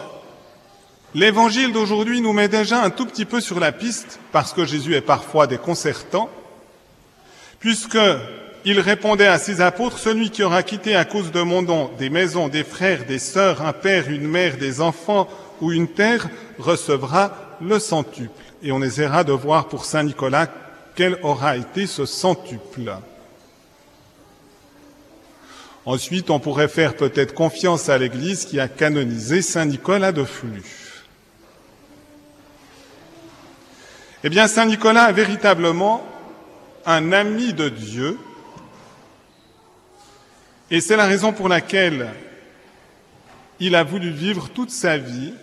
l'évangile 1.14 1.74
d'aujourd'hui 1.74 2.20
nous 2.20 2.34
met 2.34 2.48
déjà 2.48 2.82
un 2.82 2.90
tout 2.90 3.06
petit 3.06 3.26
peu 3.26 3.42
sur 3.42 3.60
la 3.60 3.72
piste, 3.72 4.20
parce 4.32 4.54
que 4.54 4.66
Jésus 4.66 4.96
est 4.96 5.02
parfois 5.02 5.46
déconcertant, 5.46 6.32
puisque 7.60 8.00
il 8.66 8.80
répondait 8.80 9.28
à 9.28 9.38
ses 9.38 9.62
apôtres, 9.62 10.00
celui 10.00 10.32
qui 10.32 10.42
aura 10.42 10.64
quitté 10.64 10.96
à 10.96 11.06
cause 11.06 11.32
de 11.32 11.44
mon 11.44 11.62
don 11.62 11.92
des 12.00 12.10
maisons, 12.10 12.48
des 12.48 12.64
frères, 12.64 13.06
des 13.06 13.20
sœurs, 13.20 13.62
un 13.62 13.74
père, 13.74 14.10
une 14.10 14.28
mère, 14.28 14.58
des 14.58 14.82
enfants 14.82 15.28
ou 15.62 15.72
une 15.72 15.90
terre, 15.90 16.28
recevra 16.58 17.36
le 17.62 17.78
centuple. 17.78 18.42
Et 18.64 18.72
on 18.72 18.82
essaiera 18.82 19.24
de 19.24 19.32
voir 19.32 19.68
pour 19.68 19.86
Saint 19.86 20.02
Nicolas 20.02 20.48
quel 20.98 21.20
aura 21.22 21.56
été 21.56 21.86
ce 21.86 22.08
centuple. 22.08 22.92
Ensuite, 25.86 26.32
on 26.32 26.40
pourrait 26.40 26.68
faire 26.68 26.98
peut-être 26.98 27.36
confiance 27.36 27.88
à 27.88 28.00
l'Église 28.00 28.46
qui 28.46 28.60
a 28.60 28.68
canonisé 28.68 29.44
Saint 29.44 29.66
Nicolas 29.66 30.12
de 30.12 30.24
Flux. 30.24 31.06
Eh 34.24 34.30
bien, 34.30 34.48
Saint 34.48 34.66
Nicolas 34.66 35.12
est 35.12 35.14
véritablement 35.14 36.04
un 36.88 37.12
ami 37.12 37.54
de 37.54 37.70
Dieu, 37.70 38.18
et 40.72 40.82
c'est 40.82 40.98
la 40.98 41.06
raison 41.06 41.32
pour 41.32 41.48
laquelle 41.48 42.10
il 43.60 43.76
a 43.76 43.84
voulu 43.84 44.10
vivre 44.10 44.50
toute 44.50 44.72
sa 44.72 44.98
vie 44.98 45.34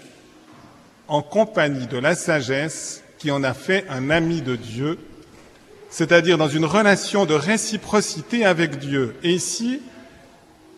en 1.06 1.22
compagnie 1.22 1.86
de 1.86 1.98
la 1.98 2.16
sagesse 2.16 3.04
qui 3.18 3.30
en 3.30 3.44
a 3.44 3.54
fait 3.54 3.86
un 3.88 4.10
ami 4.10 4.42
de 4.42 4.56
Dieu, 4.56 4.98
c'est-à-dire 5.94 6.38
dans 6.38 6.48
une 6.48 6.64
relation 6.64 7.24
de 7.24 7.34
réciprocité 7.34 8.44
avec 8.44 8.80
Dieu. 8.80 9.14
Et 9.22 9.30
ici, 9.30 9.80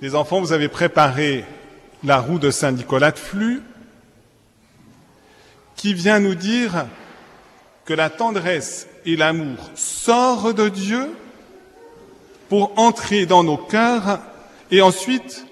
les 0.02 0.14
enfants, 0.14 0.42
vous 0.42 0.52
avez 0.52 0.68
préparé 0.68 1.46
la 2.04 2.18
roue 2.18 2.38
de 2.38 2.50
Saint 2.50 2.72
Nicolas 2.72 3.12
de 3.12 3.18
Flux, 3.18 3.62
qui 5.74 5.94
vient 5.94 6.20
nous 6.20 6.34
dire 6.34 6.84
que 7.86 7.94
la 7.94 8.10
tendresse 8.10 8.88
et 9.06 9.16
l'amour 9.16 9.70
sortent 9.74 10.54
de 10.54 10.68
Dieu 10.68 11.08
pour 12.50 12.78
entrer 12.78 13.24
dans 13.24 13.42
nos 13.42 13.56
cœurs 13.56 14.20
et 14.70 14.82
ensuite 14.82 15.46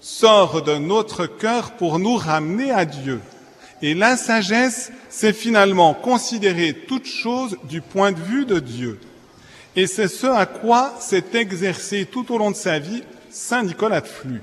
sort 0.00 0.60
de 0.60 0.76
notre 0.76 1.24
cœur 1.24 1.70
pour 1.70 1.98
nous 1.98 2.16
ramener 2.16 2.72
à 2.72 2.84
Dieu. 2.84 3.22
Et 3.82 3.94
la 3.94 4.16
sagesse, 4.16 4.90
c'est 5.10 5.32
finalement 5.32 5.94
considérer 5.94 6.72
toute 6.72 7.06
chose 7.06 7.56
du 7.64 7.80
point 7.80 8.12
de 8.12 8.20
vue 8.20 8.46
de 8.46 8.58
Dieu. 8.58 8.98
Et 9.74 9.86
c'est 9.86 10.08
ce 10.08 10.26
à 10.26 10.46
quoi 10.46 10.94
s'est 10.98 11.24
exercé 11.34 12.06
tout 12.10 12.32
au 12.32 12.38
long 12.38 12.50
de 12.50 12.56
sa 12.56 12.78
vie 12.78 13.02
Saint 13.30 13.62
Nicolas 13.62 14.00
de 14.00 14.06
Flux. 14.06 14.40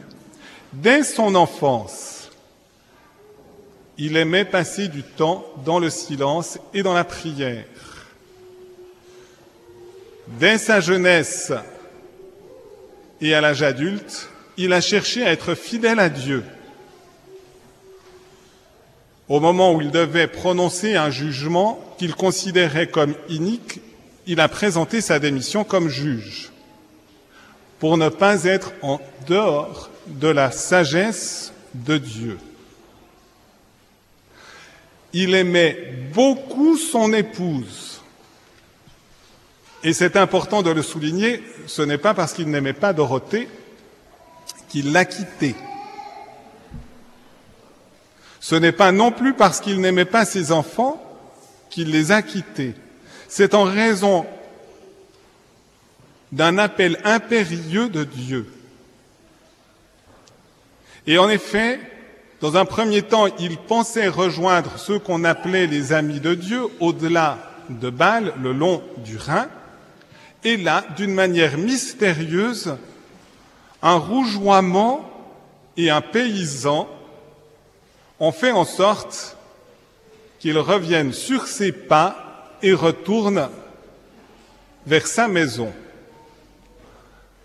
Dès 0.72 1.04
son 1.04 1.34
enfance, 1.34 2.30
il 3.98 4.18
aimait 4.18 4.46
passer 4.46 4.88
du 4.88 5.04
temps 5.04 5.46
dans 5.66 5.80
le 5.80 5.90
silence 5.90 6.60
et 6.74 6.84
dans 6.84 6.94
la 6.94 7.04
prière. 7.04 7.66
Dès 10.40 10.58
sa 10.58 10.80
jeunesse 10.80 11.52
et 13.22 13.34
à 13.34 13.42
l'âge 13.42 13.64
adulte, 13.64 14.30
il 14.58 14.74
a 14.74 14.82
cherché 14.82 15.24
à 15.24 15.32
être 15.32 15.56
fidèle 15.56 16.00
à 16.00 16.10
Dieu. 16.10 16.44
Au 19.34 19.40
moment 19.40 19.74
où 19.74 19.82
il 19.82 19.90
devait 19.90 20.28
prononcer 20.28 20.96
un 20.96 21.10
jugement 21.10 21.84
qu'il 21.98 22.14
considérait 22.14 22.86
comme 22.86 23.16
inique, 23.30 23.82
il 24.28 24.40
a 24.40 24.48
présenté 24.48 25.02
sa 25.02 25.18
démission 25.18 25.64
comme 25.64 25.90
juge 25.90 26.52
pour 27.80 27.98
ne 27.98 28.10
pas 28.10 28.44
être 28.44 28.74
en 28.84 29.02
dehors 29.26 29.90
de 30.06 30.28
la 30.28 30.52
sagesse 30.52 31.52
de 31.74 31.98
Dieu. 31.98 32.38
Il 35.14 35.34
aimait 35.34 35.80
beaucoup 36.14 36.78
son 36.78 37.12
épouse. 37.12 38.04
Et 39.84 39.94
c'est 39.94 40.16
important 40.16 40.62
de 40.62 40.70
le 40.70 40.84
souligner, 40.84 41.42
ce 41.66 41.82
n'est 41.82 41.98
pas 41.98 42.14
parce 42.14 42.34
qu'il 42.34 42.52
n'aimait 42.52 42.74
pas 42.74 42.94
Dorothée 42.94 43.48
qu'il 44.70 44.92
l'a 44.92 45.06
quittée. 45.06 45.56
Ce 48.44 48.56
n'est 48.56 48.74
pas 48.74 48.92
non 48.92 49.14
plus 49.14 49.34
parce 49.34 49.62
qu'il 49.62 49.80
n'aimait 49.80 50.04
pas 50.04 50.26
ses 50.26 50.52
enfants 50.52 51.02
qu'il 51.70 51.92
les 51.92 52.12
a 52.12 52.22
quittés. 52.22 52.76
C'est 53.30 53.54
en 53.54 53.64
raison 53.64 54.26
d'un 56.34 56.58
appel 56.58 57.00
impérieux 57.06 57.88
de 57.88 58.04
Dieu. 58.04 58.54
Et 61.08 61.18
en 61.18 61.30
effet, 61.30 61.80
dans 62.42 62.58
un 62.58 62.66
premier 62.66 63.02
temps, 63.02 63.28
il 63.40 63.58
pensait 63.60 64.10
rejoindre 64.10 64.78
ceux 64.78 65.00
qu'on 65.00 65.24
appelait 65.24 65.66
les 65.66 65.94
amis 65.94 66.20
de 66.20 66.34
Dieu 66.34 66.64
au-delà 66.82 67.38
de 67.70 67.90
Bâle, 67.90 68.34
le 68.44 68.52
long 68.52 68.84
du 69.06 69.16
Rhin. 69.16 69.48
Et 70.44 70.58
là, 70.58 70.84
d'une 70.98 71.14
manière 71.14 71.58
mystérieuse, 71.58 72.76
un 73.82 73.96
rougeoiement 73.96 75.10
et 75.78 75.90
un 75.90 76.02
paysan 76.02 76.90
ont 78.24 78.32
fait 78.32 78.54
en 78.54 78.64
sorte 78.64 79.36
qu'il 80.40 80.58
revienne 80.58 81.12
sur 81.12 81.46
ses 81.46 81.74
pas 81.74 82.56
et 82.62 82.74
retourne 82.74 83.50
vers 84.88 85.08
sa 85.08 85.28
maison 85.28 85.74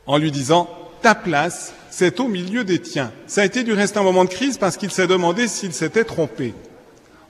en 0.06 0.18
lui 0.18 0.30
disant 0.30 0.70
Ta 1.02 1.16
place, 1.16 1.74
c'est 1.90 2.20
au 2.20 2.28
milieu 2.28 2.62
des 2.62 2.80
tiens. 2.80 3.12
Ça 3.26 3.40
a 3.42 3.44
été 3.44 3.64
du 3.64 3.72
reste 3.72 3.96
un 3.96 4.04
moment 4.04 4.24
de 4.24 4.30
crise 4.30 4.56
parce 4.56 4.76
qu'il 4.76 4.92
s'est 4.92 5.08
demandé 5.08 5.48
s'il 5.48 5.72
s'était 5.72 6.04
trompé 6.04 6.54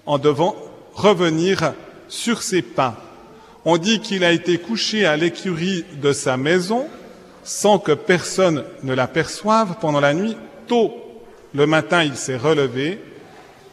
en 0.04 0.18
devant 0.18 0.54
revenir 0.92 1.72
sur 2.08 2.42
ses 2.42 2.60
pas. 2.60 3.02
On 3.64 3.78
dit 3.78 4.00
qu'il 4.00 4.24
a 4.24 4.32
été 4.32 4.58
couché 4.58 5.06
à 5.06 5.16
l'écurie 5.16 5.86
de 6.02 6.12
sa 6.12 6.36
maison 6.36 6.86
sans 7.44 7.78
que 7.78 7.92
personne 7.92 8.64
ne 8.82 8.92
l'aperçoive 8.92 9.76
pendant 9.80 10.00
la 10.00 10.12
nuit. 10.12 10.36
Tôt 10.66 10.94
le 11.54 11.66
matin, 11.66 12.02
il 12.02 12.16
s'est 12.16 12.36
relevé 12.36 13.00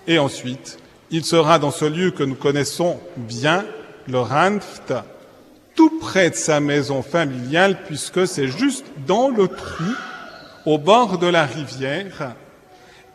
et 0.07 0.19
ensuite 0.19 0.79
il 1.11 1.23
sera 1.23 1.59
dans 1.59 1.71
ce 1.71 1.85
lieu 1.85 2.11
que 2.11 2.23
nous 2.23 2.35
connaissons 2.35 2.99
bien, 3.15 3.65
le 4.07 4.19
Ranft, 4.19 4.93
tout 5.75 5.99
près 5.99 6.29
de 6.29 6.35
sa 6.35 6.59
maison 6.59 7.01
familiale, 7.01 7.83
puisque 7.85 8.27
c'est 8.27 8.47
juste 8.47 8.85
dans 9.05 9.29
le 9.29 9.47
trou, 9.47 9.83
au 10.65 10.77
bord 10.77 11.17
de 11.19 11.27
la 11.27 11.45
rivière, 11.45 12.35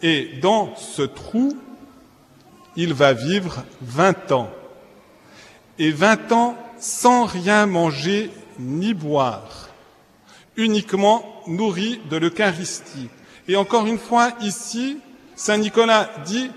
et 0.02 0.38
dans 0.40 0.74
ce 0.76 1.02
trou, 1.02 1.56
il 2.76 2.94
va 2.94 3.12
vivre 3.12 3.64
vingt 3.82 4.30
ans. 4.32 4.50
Et 5.78 5.90
vingt 5.90 6.30
ans 6.32 6.56
sans 6.78 7.24
rien 7.24 7.66
manger 7.66 8.30
ni 8.58 8.94
boire, 8.94 9.68
uniquement 10.56 11.42
nourri 11.46 12.00
de 12.08 12.16
l'Eucharistie. 12.16 13.08
Et 13.48 13.56
encore 13.56 13.86
une 13.86 13.98
fois, 13.98 14.32
ici, 14.40 14.98
Saint 15.34 15.58
Nicolas 15.58 16.08
dit 16.24 16.50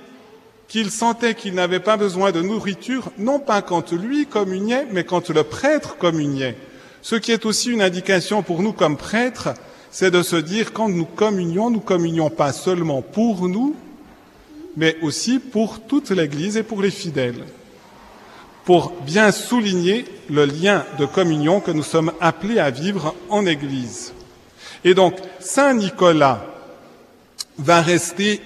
qu'il 0.74 0.90
sentait 0.90 1.36
qu'il 1.36 1.54
n'avait 1.54 1.80
pas 1.80 1.98
besoin 1.98 2.32
de 2.32 2.42
nourriture, 2.42 3.12
non 3.20 3.38
pas 3.38 3.62
quand 3.62 3.92
lui 3.92 4.26
communiait, 4.26 4.88
mais 4.92 5.04
quand 5.04 5.30
le 5.30 5.44
prêtre 5.44 5.98
communiait. 6.00 6.58
Ce 7.04 7.16
qui 7.16 7.32
est 7.32 7.46
aussi 7.46 7.70
une 7.70 7.84
indication 7.84 8.42
pour 8.42 8.64
nous 8.64 8.74
comme 8.74 8.98
prêtres, 8.98 9.50
c'est 9.92 10.10
de 10.10 10.24
se 10.24 10.36
dire 10.36 10.74
quand 10.74 10.90
nous 10.90 11.06
communions, 11.06 11.70
nous 11.70 11.80
communions 11.80 12.32
pas 12.32 12.52
seulement 12.52 13.04
pour 13.04 13.48
nous, 13.48 13.76
mais 14.76 14.98
aussi 15.04 15.38
pour 15.38 15.80
toute 15.80 16.10
l'Église 16.10 16.58
et 16.58 16.64
pour 16.64 16.82
les 16.82 16.90
fidèles, 16.90 17.46
pour 18.66 18.94
bien 19.06 19.32
souligner 19.32 20.06
le 20.28 20.46
lien 20.46 20.86
de 20.98 21.06
communion 21.06 21.60
que 21.60 21.70
nous 21.70 21.84
sommes 21.84 22.14
appelés 22.20 22.58
à 22.58 22.72
vivre 22.72 23.14
en 23.30 23.46
Église. 23.46 24.12
Et 24.84 24.96
donc, 24.96 25.18
Saint 25.40 25.76
Nicolas 25.76 26.44
va 27.60 27.80
rester 27.80 28.42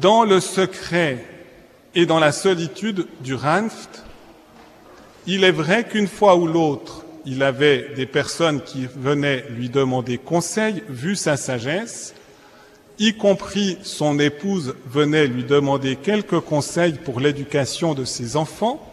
dans 0.00 0.24
le 0.24 0.40
secret 0.40 1.24
et 1.94 2.06
dans 2.06 2.18
la 2.18 2.32
solitude 2.32 3.06
du 3.20 3.34
Ranft, 3.34 4.04
il 5.26 5.44
est 5.44 5.52
vrai 5.52 5.84
qu'une 5.84 6.08
fois 6.08 6.36
ou 6.36 6.46
l'autre, 6.46 7.04
il 7.24 7.42
avait 7.42 7.90
des 7.94 8.06
personnes 8.06 8.62
qui 8.62 8.88
venaient 8.96 9.44
lui 9.50 9.68
demander 9.68 10.18
conseil, 10.18 10.82
vu 10.88 11.14
sa 11.14 11.36
sagesse, 11.36 12.14
y 12.98 13.14
compris 13.14 13.78
son 13.82 14.18
épouse 14.18 14.74
venait 14.86 15.26
lui 15.26 15.44
demander 15.44 15.96
quelques 15.96 16.40
conseils 16.40 16.94
pour 16.94 17.20
l'éducation 17.20 17.94
de 17.94 18.04
ses 18.04 18.36
enfants, 18.36 18.88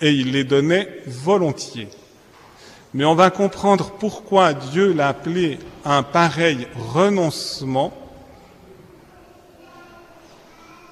et 0.00 0.12
il 0.12 0.32
les 0.32 0.44
donnait 0.44 1.02
volontiers. 1.06 1.88
Mais 2.94 3.04
on 3.04 3.14
va 3.14 3.30
comprendre 3.30 3.92
pourquoi 3.98 4.54
Dieu 4.54 4.92
l'a 4.92 5.08
appelé 5.08 5.58
un 5.84 6.02
pareil 6.02 6.68
renoncement 6.94 7.92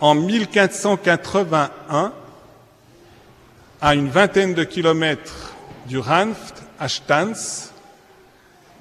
en 0.01 0.15
1481, 0.15 2.13
à 3.81 3.95
une 3.95 4.09
vingtaine 4.09 4.55
de 4.55 4.65
kilomètres 4.65 5.55
du 5.87 5.99
Ranft, 5.99 6.63
à 6.79 6.89
Stans, 6.89 7.71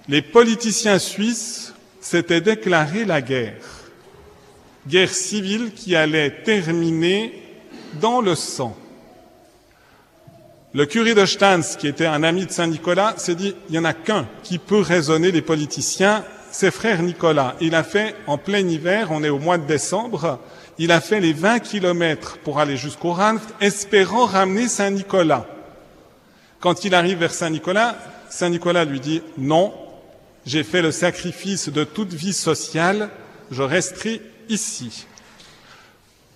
les 0.07 0.21
politiciens 0.21 0.99
suisses 0.99 1.73
s'étaient 2.01 2.41
déclaré 2.41 3.05
la 3.05 3.21
guerre. 3.21 3.61
Guerre 4.87 5.13
civile 5.13 5.73
qui 5.73 5.95
allait 5.95 6.43
terminer 6.43 7.41
dans 7.99 8.21
le 8.21 8.35
sang. 8.35 8.77
Le 10.73 10.85
curé 10.85 11.15
de 11.15 11.25
Stans, 11.25 11.77
qui 11.79 11.87
était 11.87 12.05
un 12.05 12.21
ami 12.23 12.45
de 12.45 12.51
Saint-Nicolas, 12.51 13.15
s'est 13.17 13.35
dit, 13.35 13.55
il 13.69 13.71
n'y 13.71 13.79
en 13.79 13.85
a 13.85 13.93
qu'un 13.93 14.27
qui 14.43 14.57
peut 14.57 14.81
raisonner 14.81 15.31
les 15.31 15.41
politiciens, 15.41 16.23
c'est 16.51 16.71
frère 16.71 17.01
Nicolas. 17.01 17.55
Il 17.61 17.75
a 17.75 17.83
fait 17.83 18.15
en 18.27 18.37
plein 18.37 18.67
hiver, 18.67 19.07
on 19.11 19.23
est 19.23 19.29
au 19.29 19.39
mois 19.39 19.57
de 19.57 19.65
décembre, 19.65 20.39
il 20.77 20.91
a 20.91 21.01
fait 21.01 21.19
les 21.19 21.33
20 21.33 21.59
kilomètres 21.59 22.37
pour 22.39 22.59
aller 22.59 22.77
jusqu'au 22.77 23.13
Ranft, 23.13 23.53
espérant 23.61 24.25
ramener 24.25 24.67
Saint-Nicolas. 24.67 25.45
Quand 26.59 26.83
il 26.83 26.95
arrive 26.95 27.19
vers 27.19 27.33
Saint-Nicolas, 27.33 27.95
Saint-Nicolas 28.29 28.85
lui 28.85 28.99
dit 28.99 29.21
non, 29.37 29.73
j'ai 30.45 30.63
fait 30.63 30.81
le 30.81 30.91
sacrifice 30.91 31.69
de 31.69 31.83
toute 31.83 32.13
vie 32.13 32.33
sociale, 32.33 33.09
je 33.51 33.61
resterai 33.61 34.21
ici. 34.49 35.05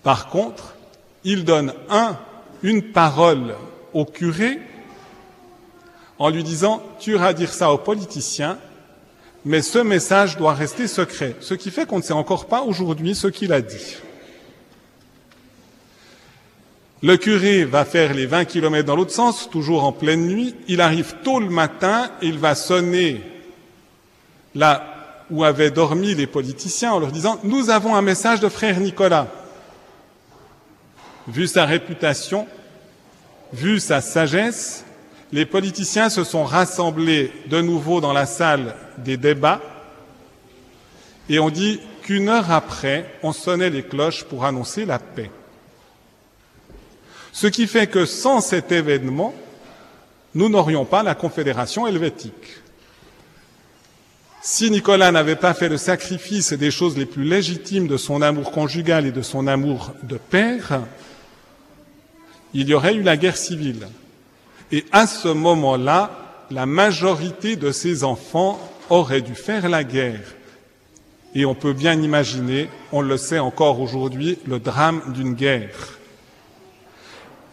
Par 0.03 0.29
contre, 0.29 0.75
il 1.23 1.43
donne 1.43 1.73
un, 1.89 2.17
une 2.63 2.91
parole 2.91 3.55
au 3.93 4.05
curé 4.05 4.59
en 6.17 6.29
lui 6.29 6.43
disant 6.43 6.81
tu 6.99 7.11
iras 7.11 7.33
dire 7.33 7.53
ça 7.53 7.71
aux 7.71 7.77
politiciens, 7.77 8.57
mais 9.43 9.61
ce 9.61 9.79
message 9.79 10.37
doit 10.37 10.53
rester 10.53 10.87
secret. 10.87 11.35
Ce 11.41 11.53
qui 11.53 11.71
fait 11.71 11.85
qu'on 11.85 11.97
ne 11.97 12.03
sait 12.03 12.13
encore 12.13 12.47
pas 12.47 12.61
aujourd'hui 12.61 13.15
ce 13.15 13.27
qu'il 13.27 13.51
a 13.51 13.61
dit. 13.61 13.97
Le 17.01 17.15
curé 17.15 17.63
va 17.63 17.85
faire 17.85 18.13
les 18.13 18.25
20 18.25 18.45
kilomètres 18.45 18.87
dans 18.87 18.95
l'autre 18.95 19.11
sens, 19.11 19.49
toujours 19.49 19.85
en 19.85 19.93
pleine 19.93 20.27
nuit. 20.27 20.55
Il 20.67 20.81
arrive 20.81 21.15
tôt 21.23 21.39
le 21.39 21.49
matin, 21.49 22.11
il 22.21 22.37
va 22.37 22.55
sonner 22.55 23.21
là 24.53 24.85
où 25.29 25.43
avaient 25.43 25.71
dormi 25.71 26.13
les 26.15 26.27
politiciens 26.27 26.91
en 26.91 26.99
leur 26.99 27.11
disant 27.11 27.39
Nous 27.43 27.69
avons 27.69 27.95
un 27.95 28.01
message 28.01 28.41
de 28.41 28.49
frère 28.49 28.79
Nicolas. 28.79 29.27
Vu 31.27 31.47
sa 31.47 31.65
réputation, 31.65 32.47
vu 33.53 33.79
sa 33.79 34.01
sagesse, 34.01 34.83
les 35.31 35.45
politiciens 35.45 36.09
se 36.09 36.23
sont 36.23 36.43
rassemblés 36.43 37.31
de 37.47 37.61
nouveau 37.61 38.01
dans 38.01 38.13
la 38.13 38.25
salle 38.25 38.75
des 38.97 39.15
débats 39.15 39.61
et 41.29 41.39
on 41.39 41.51
dit 41.51 41.79
qu'une 42.01 42.27
heure 42.27 42.51
après, 42.51 43.05
on 43.21 43.31
sonnait 43.31 43.69
les 43.69 43.83
cloches 43.83 44.23
pour 44.23 44.43
annoncer 44.43 44.85
la 44.85 44.97
paix. 44.97 45.29
Ce 47.39 47.47
qui 47.47 47.67
fait 47.67 47.87
que 47.87 48.03
sans 48.03 48.41
cet 48.41 48.73
événement, 48.73 49.33
nous 50.35 50.49
n'aurions 50.49 50.83
pas 50.83 51.03
la 51.03 51.15
Confédération 51.15 51.87
helvétique. 51.87 52.33
Si 54.41 54.69
Nicolas 54.69 55.13
n'avait 55.13 55.37
pas 55.37 55.53
fait 55.53 55.69
le 55.69 55.77
sacrifice 55.77 56.51
des 56.51 56.69
choses 56.69 56.97
les 56.97 57.05
plus 57.05 57.23
légitimes 57.23 57.87
de 57.87 57.95
son 57.95 58.21
amour 58.21 58.51
conjugal 58.51 59.05
et 59.05 59.13
de 59.13 59.21
son 59.21 59.47
amour 59.47 59.93
de 60.03 60.17
père, 60.17 60.81
il 62.53 62.67
y 62.67 62.73
aurait 62.73 62.95
eu 62.95 63.03
la 63.03 63.15
guerre 63.15 63.37
civile. 63.37 63.87
Et 64.73 64.83
à 64.91 65.07
ce 65.07 65.29
moment-là, 65.29 66.43
la 66.51 66.65
majorité 66.65 67.55
de 67.55 67.71
ses 67.71 68.03
enfants 68.03 68.59
auraient 68.89 69.21
dû 69.21 69.33
faire 69.33 69.69
la 69.69 69.85
guerre. 69.85 70.35
Et 71.35 71.45
on 71.45 71.55
peut 71.55 71.71
bien 71.71 72.01
imaginer, 72.01 72.67
on 72.91 72.99
le 72.99 73.15
sait 73.15 73.39
encore 73.39 73.79
aujourd'hui, 73.79 74.39
le 74.45 74.59
drame 74.59 75.13
d'une 75.13 75.35
guerre. 75.35 75.98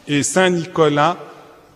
Et 0.09 0.23
Saint 0.23 0.51
Nicolas, 0.51 1.17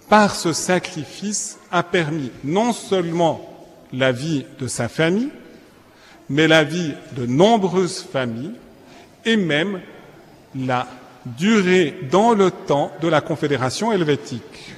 par 0.09 0.35
ce 0.35 0.53
sacrifice, 0.53 1.59
a 1.71 1.83
permis 1.83 2.31
non 2.45 2.73
seulement 2.73 3.47
la 3.93 4.13
vie 4.13 4.45
de 4.59 4.67
sa 4.67 4.89
famille, 4.89 5.31
mais 6.29 6.47
la 6.47 6.65
vie 6.65 6.93
de 7.17 7.27
nombreuses 7.27 8.03
familles 8.03 8.55
et 9.25 9.37
même 9.37 9.81
la 10.55 10.87
durée 11.27 11.95
dans 12.11 12.33
le 12.33 12.51
temps 12.51 12.93
de 13.01 13.09
la 13.09 13.21
Confédération 13.21 13.93
helvétique. 13.93 14.75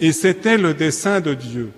Et 0.00 0.12
c'était 0.12 0.58
le 0.58 0.74
dessein 0.74 1.20
de 1.20 1.34
Dieu. 1.34 1.70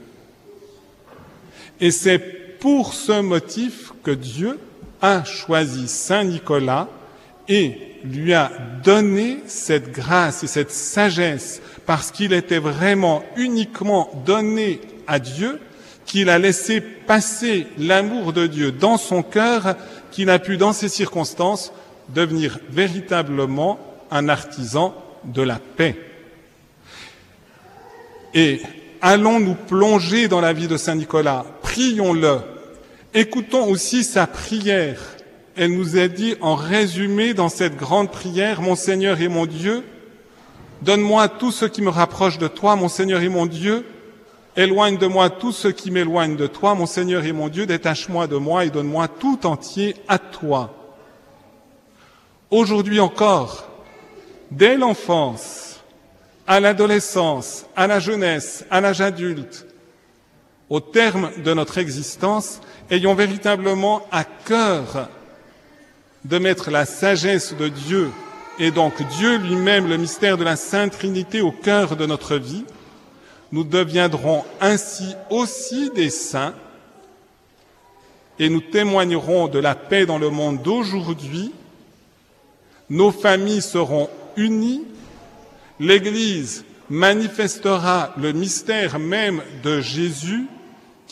Et 1.80 1.90
c'est 1.90 2.18
pour 2.58 2.94
ce 2.94 3.20
motif 3.20 3.92
que 4.02 4.10
Dieu 4.10 4.58
a 5.02 5.24
choisi 5.24 5.86
Saint 5.88 6.24
Nicolas 6.24 6.88
et 7.48 7.93
lui 8.04 8.34
a 8.34 8.52
donné 8.84 9.38
cette 9.46 9.92
grâce 9.92 10.44
et 10.44 10.46
cette 10.46 10.70
sagesse 10.70 11.62
parce 11.86 12.10
qu'il 12.10 12.32
était 12.32 12.58
vraiment 12.58 13.24
uniquement 13.36 14.10
donné 14.26 14.80
à 15.06 15.18
Dieu 15.18 15.60
qu'il 16.06 16.28
a 16.28 16.38
laissé 16.38 16.80
passer 16.80 17.66
l'amour 17.78 18.32
de 18.32 18.46
Dieu 18.46 18.72
dans 18.72 18.98
son 18.98 19.22
cœur, 19.22 19.76
qu'il 20.10 20.30
a 20.30 20.38
pu, 20.38 20.56
dans 20.56 20.72
ces 20.72 20.88
circonstances, 20.88 21.72
devenir 22.10 22.58
véritablement 22.70 23.78
un 24.10 24.28
artisan 24.28 24.94
de 25.24 25.42
la 25.42 25.58
paix. 25.58 25.96
Et 28.34 28.60
allons 29.00 29.40
nous 29.40 29.54
plonger 29.54 30.28
dans 30.28 30.40
la 30.40 30.52
vie 30.52 30.68
de 30.68 30.76
Saint 30.76 30.94
Nicolas, 30.94 31.44
prions-le, 31.62 32.38
écoutons 33.14 33.66
aussi 33.68 34.04
sa 34.04 34.26
prière. 34.26 35.00
Elle 35.56 35.72
nous 35.72 35.96
est 35.96 36.08
dit 36.08 36.34
en 36.40 36.56
résumé 36.56 37.32
dans 37.32 37.48
cette 37.48 37.76
grande 37.76 38.10
prière, 38.10 38.60
Mon 38.60 38.74
Seigneur 38.74 39.20
et 39.20 39.28
mon 39.28 39.46
Dieu, 39.46 39.84
donne-moi 40.82 41.28
tout 41.28 41.52
ce 41.52 41.64
qui 41.64 41.80
me 41.80 41.90
rapproche 41.90 42.38
de 42.38 42.48
toi, 42.48 42.76
mon 42.76 42.88
Seigneur 42.88 43.22
et 43.22 43.28
mon 43.28 43.46
Dieu, 43.46 43.86
éloigne 44.56 44.98
de 44.98 45.06
moi 45.06 45.30
tout 45.30 45.52
ce 45.52 45.68
qui 45.68 45.90
m'éloigne 45.90 46.36
de 46.36 46.46
toi, 46.46 46.74
mon 46.74 46.86
Seigneur 46.86 47.24
et 47.24 47.32
mon 47.32 47.48
Dieu, 47.48 47.66
détache-moi 47.66 48.26
de 48.26 48.36
moi 48.36 48.64
et 48.64 48.70
donne-moi 48.70 49.08
tout 49.08 49.46
entier 49.46 49.96
à 50.08 50.18
toi. 50.18 50.74
Aujourd'hui 52.50 53.00
encore, 53.00 53.68
dès 54.50 54.76
l'enfance, 54.76 55.80
à 56.46 56.60
l'adolescence, 56.60 57.64
à 57.74 57.86
la 57.86 58.00
jeunesse, 58.00 58.64
à 58.70 58.80
l'âge 58.80 59.00
adulte, 59.00 59.66
au 60.68 60.80
terme 60.80 61.30
de 61.44 61.54
notre 61.54 61.78
existence, 61.78 62.60
ayons 62.90 63.14
véritablement 63.14 64.02
à 64.10 64.24
cœur 64.24 65.08
de 66.24 66.38
mettre 66.38 66.70
la 66.70 66.86
sagesse 66.86 67.54
de 67.54 67.68
Dieu 67.68 68.10
et 68.58 68.70
donc 68.70 69.02
Dieu 69.16 69.36
lui-même, 69.38 69.88
le 69.88 69.96
mystère 69.96 70.38
de 70.38 70.44
la 70.44 70.56
Sainte 70.56 70.92
Trinité 70.92 71.40
au 71.40 71.50
cœur 71.50 71.96
de 71.96 72.06
notre 72.06 72.36
vie, 72.36 72.64
nous 73.50 73.64
deviendrons 73.64 74.44
ainsi 74.60 75.14
aussi 75.30 75.90
des 75.90 76.10
saints 76.10 76.54
et 78.38 78.48
nous 78.48 78.60
témoignerons 78.60 79.48
de 79.48 79.58
la 79.58 79.74
paix 79.74 80.06
dans 80.06 80.18
le 80.18 80.30
monde 80.30 80.62
d'aujourd'hui. 80.62 81.52
Nos 82.90 83.10
familles 83.10 83.62
seront 83.62 84.08
unies, 84.36 84.84
l'Église 85.80 86.64
manifestera 86.90 88.12
le 88.16 88.32
mystère 88.32 88.98
même 88.98 89.42
de 89.62 89.80
Jésus 89.80 90.46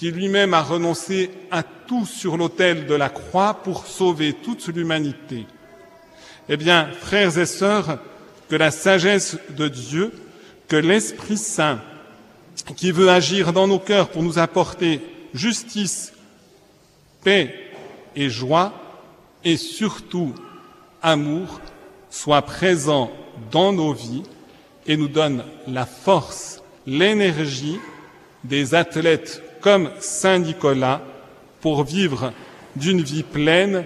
qui 0.03 0.11
lui-même 0.11 0.53
a 0.53 0.63
renoncé 0.63 1.31
à 1.53 1.63
tout 1.63 2.07
sur 2.07 2.37
l'autel 2.37 2.87
de 2.87 2.95
la 2.97 3.09
croix 3.09 3.55
pour 3.63 3.87
sauver 3.87 4.33
toute 4.33 4.67
l'humanité. 4.67 5.47
Eh 6.49 6.57
bien, 6.57 6.89
frères 7.01 7.39
et 7.39 7.47
sœurs, 7.47 8.01
que 8.49 8.57
la 8.57 8.73
sagesse 8.73 9.39
de 9.51 9.69
Dieu, 9.69 10.13
que 10.67 10.75
l'Esprit 10.75 11.37
Saint, 11.37 11.79
qui 12.75 12.91
veut 12.91 13.11
agir 13.11 13.53
dans 13.53 13.69
nos 13.69 13.79
cœurs 13.79 14.09
pour 14.09 14.25
nous 14.25 14.41
apporter 14.41 15.01
justice, 15.35 16.13
paix 17.23 17.55
et 18.17 18.29
joie, 18.29 18.73
et 19.45 19.57
surtout 19.57 20.35
amour, 21.01 21.61
soit 22.11 22.43
présent 22.43 23.13
dans 23.53 23.73
nos 23.73 23.93
vies 23.93 24.25
et 24.85 24.97
nous 24.97 25.07
donne 25.07 25.45
la 25.69 25.87
force, 25.87 26.61
l'énergie 26.89 27.79
des 28.43 28.75
athlètes 28.75 29.41
comme 29.63 29.91
Saint 30.01 30.41
Nicolas 30.41 31.01
pour 31.61 31.85
vivre 31.85 32.33
d'une 32.77 33.01
vie 33.01 33.23
pleine 33.23 33.85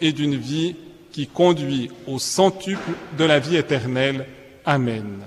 et 0.00 0.12
d'une 0.12 0.36
vie 0.36 0.74
qui 1.12 1.26
conduit 1.26 1.90
au 2.06 2.18
centuple 2.18 2.90
de 3.16 3.24
la 3.24 3.38
vie 3.38 3.56
éternelle. 3.56 4.26
Amen. 4.64 5.20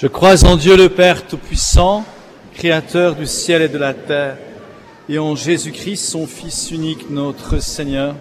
Je 0.00 0.06
crois 0.06 0.46
en 0.46 0.56
Dieu 0.56 0.78
le 0.78 0.88
Père 0.88 1.26
Tout-Puissant, 1.26 2.06
Créateur 2.54 3.16
du 3.16 3.26
ciel 3.26 3.60
et 3.60 3.68
de 3.68 3.76
la 3.76 3.92
terre, 3.92 4.38
et 5.10 5.18
en 5.18 5.36
Jésus-Christ, 5.36 6.02
son 6.02 6.26
Fils 6.26 6.70
unique, 6.70 7.10
notre 7.10 7.58
Seigneur, 7.58 8.14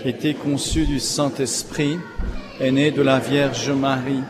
qui 0.00 0.08
a 0.08 0.10
été 0.10 0.32
conçu 0.32 0.86
du 0.86 0.98
Saint-Esprit, 0.98 1.98
est 2.60 2.70
né 2.70 2.92
de 2.92 3.02
la 3.02 3.18
Vierge 3.18 3.68
Marie, 3.72 4.22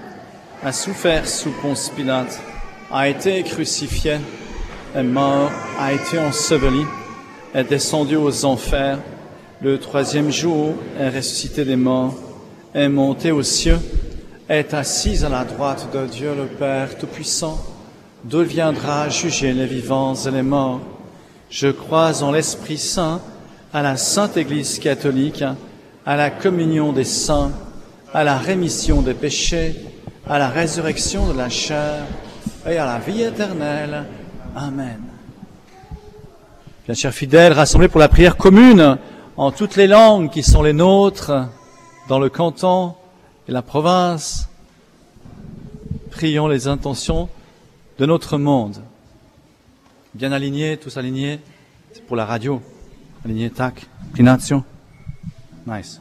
a 0.60 0.72
souffert 0.72 1.28
sous 1.28 1.52
Ponce 1.62 1.88
Pilate, 1.94 2.40
a 2.90 3.08
été 3.08 3.44
crucifié, 3.44 4.16
est 4.92 5.02
mort, 5.04 5.52
a 5.78 5.92
été 5.92 6.18
enseveli, 6.18 6.84
est 7.54 7.62
descendu 7.62 8.16
aux 8.16 8.44
enfers, 8.44 8.98
le 9.62 9.78
troisième 9.78 10.32
jour 10.32 10.74
est 10.98 11.10
ressuscité 11.10 11.64
des 11.64 11.76
morts, 11.76 12.16
est 12.74 12.88
monté 12.88 13.30
aux 13.30 13.44
cieux, 13.44 13.78
est 14.48 14.74
assise 14.74 15.24
à 15.24 15.28
la 15.28 15.44
droite 15.44 15.88
de 15.92 16.06
Dieu 16.06 16.32
le 16.36 16.46
Père 16.46 16.96
Tout-Puissant, 16.98 17.60
d'où 18.22 18.42
viendra 18.42 19.08
juger 19.08 19.52
les 19.52 19.66
vivants 19.66 20.14
et 20.14 20.30
les 20.30 20.42
morts. 20.42 20.80
Je 21.50 21.68
crois 21.68 22.22
en 22.22 22.30
l'Esprit 22.30 22.78
Saint, 22.78 23.20
à 23.72 23.82
la 23.82 23.96
Sainte 23.96 24.36
Église 24.36 24.78
catholique, 24.78 25.42
à 26.04 26.16
la 26.16 26.30
communion 26.30 26.92
des 26.92 27.04
saints, 27.04 27.50
à 28.14 28.22
la 28.22 28.38
rémission 28.38 29.02
des 29.02 29.14
péchés, 29.14 29.74
à 30.28 30.38
la 30.38 30.48
résurrection 30.48 31.26
de 31.32 31.36
la 31.36 31.48
chair 31.48 32.04
et 32.68 32.76
à 32.76 32.86
la 32.86 32.98
vie 32.98 33.22
éternelle. 33.22 34.04
Amen. 34.54 35.00
Bien 36.86 36.94
chers 36.94 37.12
fidèles, 37.12 37.52
rassemblés 37.52 37.88
pour 37.88 37.98
la 37.98 38.08
prière 38.08 38.36
commune 38.36 38.96
en 39.36 39.50
toutes 39.50 39.74
les 39.74 39.88
langues 39.88 40.30
qui 40.30 40.44
sont 40.44 40.62
les 40.62 40.72
nôtres, 40.72 41.32
dans 42.08 42.20
le 42.20 42.28
canton, 42.28 42.94
et 43.48 43.52
la 43.52 43.62
province, 43.62 44.48
prions 46.10 46.48
les 46.48 46.68
intentions 46.68 47.28
de 47.98 48.06
notre 48.06 48.38
monde. 48.38 48.82
Bien 50.14 50.32
alignés, 50.32 50.76
tous 50.76 50.96
alignés. 50.96 51.40
C'est 51.92 52.04
pour 52.04 52.16
la 52.16 52.24
radio. 52.24 52.62
Aligné, 53.24 53.50
tac. 53.50 53.86
Inclination. 54.10 54.64
Nice. 55.66 56.00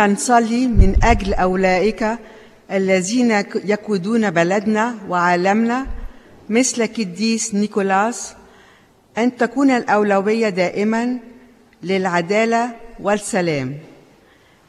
دعونا 0.00 0.12
نصلي 0.14 0.66
من 0.66 0.96
أجل 1.02 1.34
أولئك 1.34 2.18
الذين 2.72 3.30
يقودون 3.64 4.30
بلدنا 4.30 4.94
وعالمنا 5.08 5.86
مثل 6.48 6.86
كديس 6.86 7.54
نيكولاس 7.54 8.32
أن 9.18 9.36
تكون 9.36 9.70
الأولوية 9.70 10.48
دائما 10.48 11.18
للعدالة 11.82 12.70
والسلام. 13.00 13.74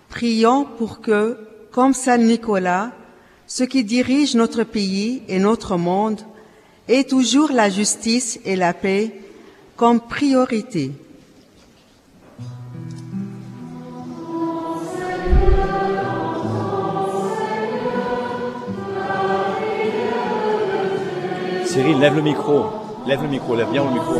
Prions 0.10 0.66
pour 0.78 1.00
que, 1.00 1.38
comme 1.72 1.94
Saint 1.94 2.18
Nicolas, 2.18 2.92
ceux 3.48 3.68
qui 3.68 3.86
dirigent 3.86 4.38
notre 4.38 4.64
pays 4.64 5.24
et 5.30 5.40
notre 5.40 5.78
monde 5.78 6.20
aient 6.90 7.06
toujours 7.06 7.54
la 7.54 7.70
justice 7.70 8.38
et 8.44 8.58
la 8.58 8.74
paix 8.74 9.12
comme 9.78 10.02
priorité. 10.02 10.92
Cyril, 21.72 22.00
lève 22.00 22.18
le 22.18 22.22
micro. 22.22 22.66
Lève 23.08 23.22
le 23.22 23.30
micro, 23.30 23.56
lève 23.56 23.72
bien 23.72 23.86
le 23.86 23.92
micro. 23.92 24.20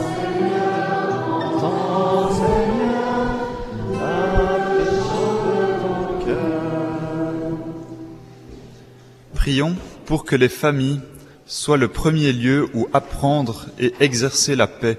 Prions 9.34 9.76
pour 10.06 10.24
que 10.24 10.38
les 10.38 10.48
familles 10.48 11.02
soient 11.46 11.76
le 11.76 11.90
premier 11.90 12.32
lieu 12.32 12.70
où 12.74 12.88
apprendre 12.94 13.66
et 13.78 13.94
exercer 14.00 14.56
la 14.56 14.68
paix, 14.68 14.98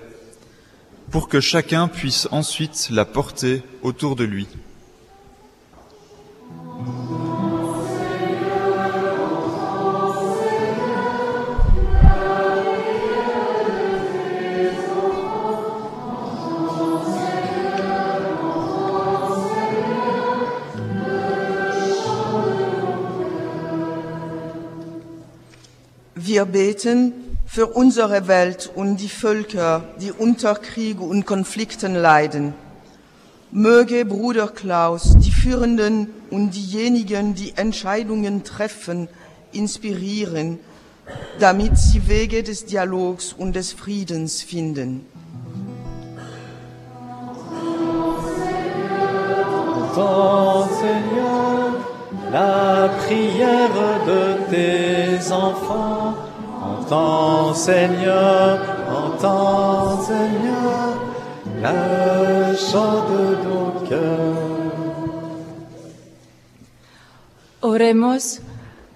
pour 1.10 1.30
que 1.30 1.40
chacun 1.40 1.88
puisse 1.88 2.28
ensuite 2.32 2.90
la 2.90 3.06
porter 3.06 3.62
autour 3.82 4.14
de 4.14 4.24
lui. 4.24 4.46
Wir 26.32 26.46
beten 26.46 27.12
für 27.44 27.66
unsere 27.66 28.26
Welt 28.26 28.70
und 28.74 28.96
die 28.96 29.10
Völker, 29.10 29.84
die 30.00 30.12
unter 30.12 30.54
Krieg 30.54 30.98
und 30.98 31.26
Konflikten 31.26 31.94
leiden. 31.94 32.54
Möge 33.50 34.06
Bruder 34.06 34.48
Klaus 34.48 35.14
die 35.18 35.30
Führenden 35.30 36.08
und 36.30 36.52
diejenigen, 36.52 37.34
die 37.34 37.52
Entscheidungen 37.56 38.44
treffen, 38.44 39.08
inspirieren, 39.52 40.58
damit 41.38 41.76
sie 41.76 42.08
Wege 42.08 42.42
des 42.42 42.64
Dialogs 42.64 43.34
und 43.34 43.54
des 43.54 43.72
Friedens 43.74 44.40
finden. 44.40 45.04
Seigneur, 50.80 51.74
la 52.32 52.88
prière 52.88 53.68
de 54.06 54.22
tes 54.50 55.30
enfants. 55.30 56.21
Entends, 56.92 57.64
Seigneur, 57.64 58.60
chant 62.58 63.08
de. 63.08 63.96
Oremos 67.62 68.40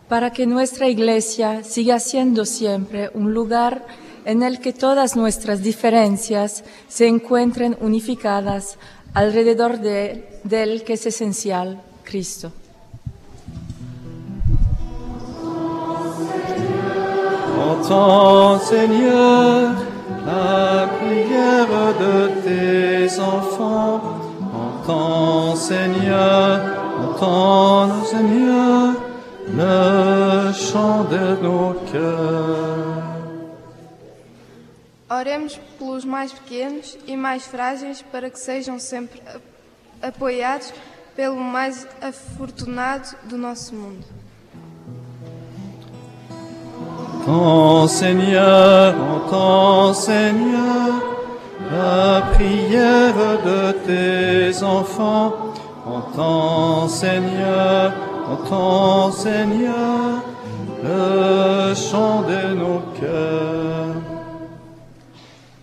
para 0.08 0.30
que 0.30 0.46
nuestra 0.46 0.88
iglesia 0.88 1.64
siga 1.64 1.98
siendo 1.98 2.44
siempre 2.44 3.10
un 3.14 3.32
lugar 3.32 3.86
en 4.26 4.42
el 4.42 4.60
que 4.60 4.74
todas 4.74 5.16
nuestras 5.16 5.62
diferencias 5.62 6.64
se 6.88 7.06
encuentren 7.06 7.78
unificadas 7.80 8.76
alrededor 9.14 9.78
de, 9.78 10.38
del 10.44 10.84
que 10.84 10.94
es 10.94 11.06
esencial, 11.06 11.80
Cristo. 12.04 12.52
Entends, 17.78 18.58
Seigneur, 18.68 19.74
la 20.24 20.88
prière 20.98 21.94
de 22.00 22.28
tes 22.42 23.20
enfants. 23.20 24.00
Entends, 24.54 25.56
Seigneur, 25.56 26.60
entends, 26.98 28.04
Seigneur, 28.04 28.94
le 29.48 30.52
chant 30.52 31.04
de 31.04 31.42
nos 31.42 31.74
cœurs. 31.92 33.02
Oremos 35.08 35.60
pelos 35.78 36.04
mais 36.04 36.32
pequenos 36.32 36.98
e 37.06 37.16
mais 37.16 37.46
frágeis 37.46 38.02
para 38.02 38.28
que 38.28 38.38
sejam 38.38 38.78
sempre 38.78 39.22
apoiados 40.02 40.72
pelo 41.14 41.36
mais 41.36 41.86
afortunado 42.02 43.16
do 43.24 43.38
nosso 43.38 43.74
mundo. 43.74 44.04
Entends, 47.28 47.88
Seigneur, 47.88 48.94
entends, 48.94 49.92
Seigneur, 49.94 51.02
la 51.72 52.22
prière 52.34 53.42
de 53.44 53.72
tes 53.84 54.62
enfants. 54.62 55.34
Entends, 55.84 56.86
Seigneur, 56.86 57.92
entends, 58.30 59.10
Seigneur, 59.10 60.22
le 60.84 61.74
chant 61.74 62.22
de 62.22 62.54
nos 62.54 62.82
cœurs. 63.00 63.96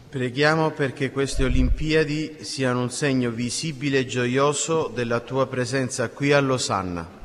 Preghiamo 0.09 0.71
perché 0.71 1.13
queste 1.13 1.45
Olimpiadi 1.45 2.39
siano 2.41 2.81
un 2.81 2.89
segno 2.89 3.29
visibile 3.29 3.99
e 3.99 4.05
gioioso 4.05 4.91
della 4.93 5.21
tua 5.21 5.47
presenza 5.47 6.09
qui 6.09 6.33
a 6.33 6.41
Losanna. 6.41 7.22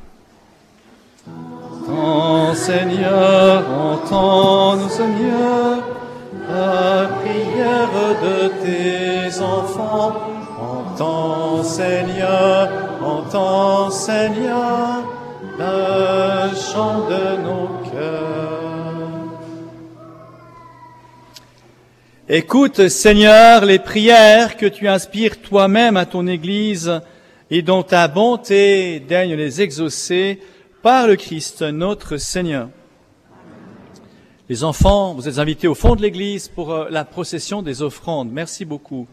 Seigneur, 2.55 3.63
entends, 3.69 4.89
Seigneur, 4.89 5.77
la 6.49 7.07
prière 7.19 7.89
de 8.21 8.47
tes 8.63 9.39
enfants. 9.41 10.13
Entends, 10.59 11.63
Seigneur, 11.63 12.69
entends, 13.01 13.89
Seigneur, 13.89 15.03
le 15.57 16.55
chant 16.55 17.07
de 17.07 17.41
nos 17.43 17.91
cœurs. 17.91 18.39
Écoute, 22.27 22.89
Seigneur, 22.89 23.65
les 23.65 23.79
prières 23.79 24.55
que 24.57 24.65
tu 24.67 24.87
inspires 24.87 25.41
toi-même 25.41 25.97
à 25.97 26.05
ton 26.05 26.27
Église 26.27 27.01
et 27.49 27.61
dont 27.61 27.81
ta 27.81 28.07
bonté 28.07 28.99
daigne 28.99 29.33
les 29.33 29.61
exaucer 29.61 30.39
par 30.81 31.07
le 31.07 31.15
Christ 31.15 31.61
notre 31.61 32.17
Seigneur. 32.17 32.69
Les 34.47 34.63
enfants, 34.63 35.13
vous 35.13 35.27
êtes 35.27 35.37
invités 35.37 35.67
au 35.67 35.75
fond 35.75 35.95
de 35.95 36.01
l'Église 36.01 36.47
pour 36.47 36.71
euh, 36.71 36.87
la 36.89 37.05
procession 37.05 37.61
des 37.61 37.81
offrandes. 37.81 38.31
Merci 38.31 38.65
beaucoup. 38.65 39.07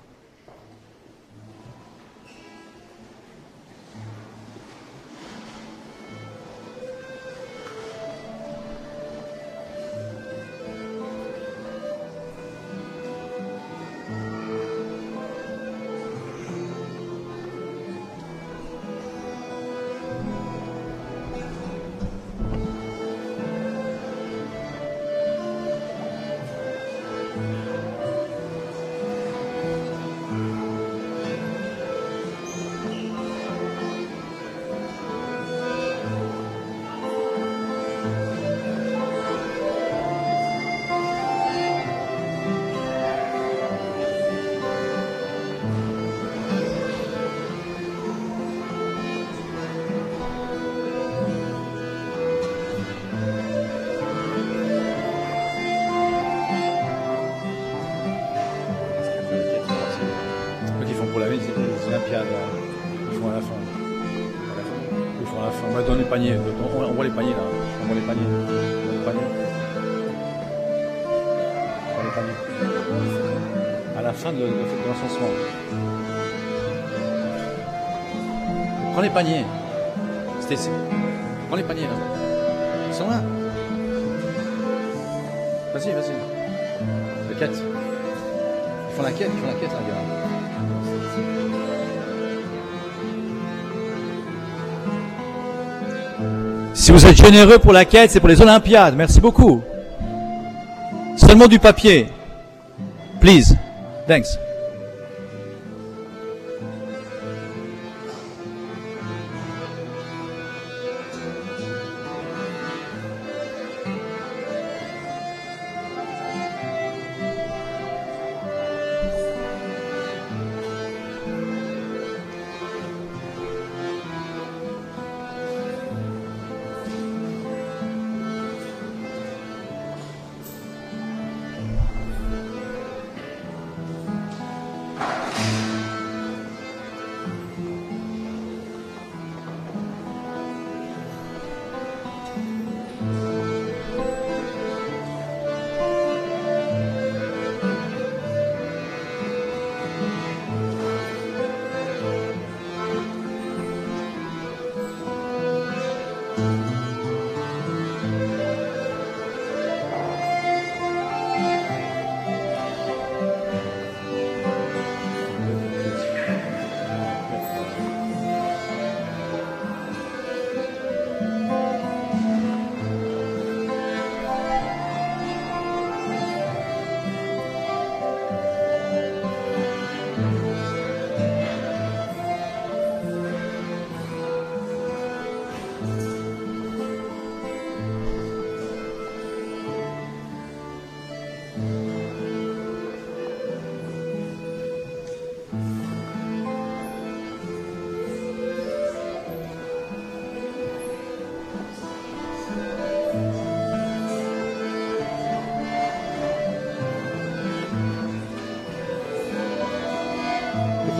Fin 74.17 74.33
de, 74.33 74.39
de. 74.39 74.47
Prends 78.93 79.03
les 79.03 79.11
paniers. 79.11 79.45
Stacy. 80.41 80.71
Prends 81.49 81.57
les 81.57 81.63
paniers 81.63 81.83
là. 81.83 81.91
Ils 82.89 82.95
sont 82.95 83.09
là. 83.09 83.23
Vas-y, 85.75 85.93
vas-y. 85.93 86.13
La 87.29 87.35
quête. 87.39 87.63
Ils 88.91 88.97
font 88.97 89.03
la 89.03 89.13
quête, 89.13 89.31
ils 89.35 89.41
font 89.41 89.47
la 89.47 89.53
quête 89.55 89.73
là, 89.73 89.79
gars. 89.87 90.27
Si 96.73 96.93
vous 96.93 97.05
êtes 97.05 97.17
généreux 97.17 97.59
pour 97.59 97.73
la 97.73 97.85
quête, 97.85 98.11
c'est 98.11 98.21
pour 98.21 98.29
les 98.29 98.41
Olympiades. 98.41 98.95
Merci 98.97 99.21
beaucoup. 99.21 99.61
Seulement 101.17 101.49
du 101.49 101.59
papier. 101.59 102.09
Please. 103.21 103.57
Thanks. 104.07 104.39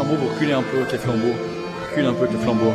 Les 0.07 0.13
flambeaux, 0.13 0.29
vous 0.29 0.53
un 0.53 0.63
peu 0.63 0.77
avec 0.79 0.93
les 0.93 0.99
flambeaux. 0.99 1.35
Recule 1.91 2.07
un 2.07 2.13
peu 2.13 2.25
avec 2.25 2.33
les 2.33 2.39
flambeaux. 2.39 2.75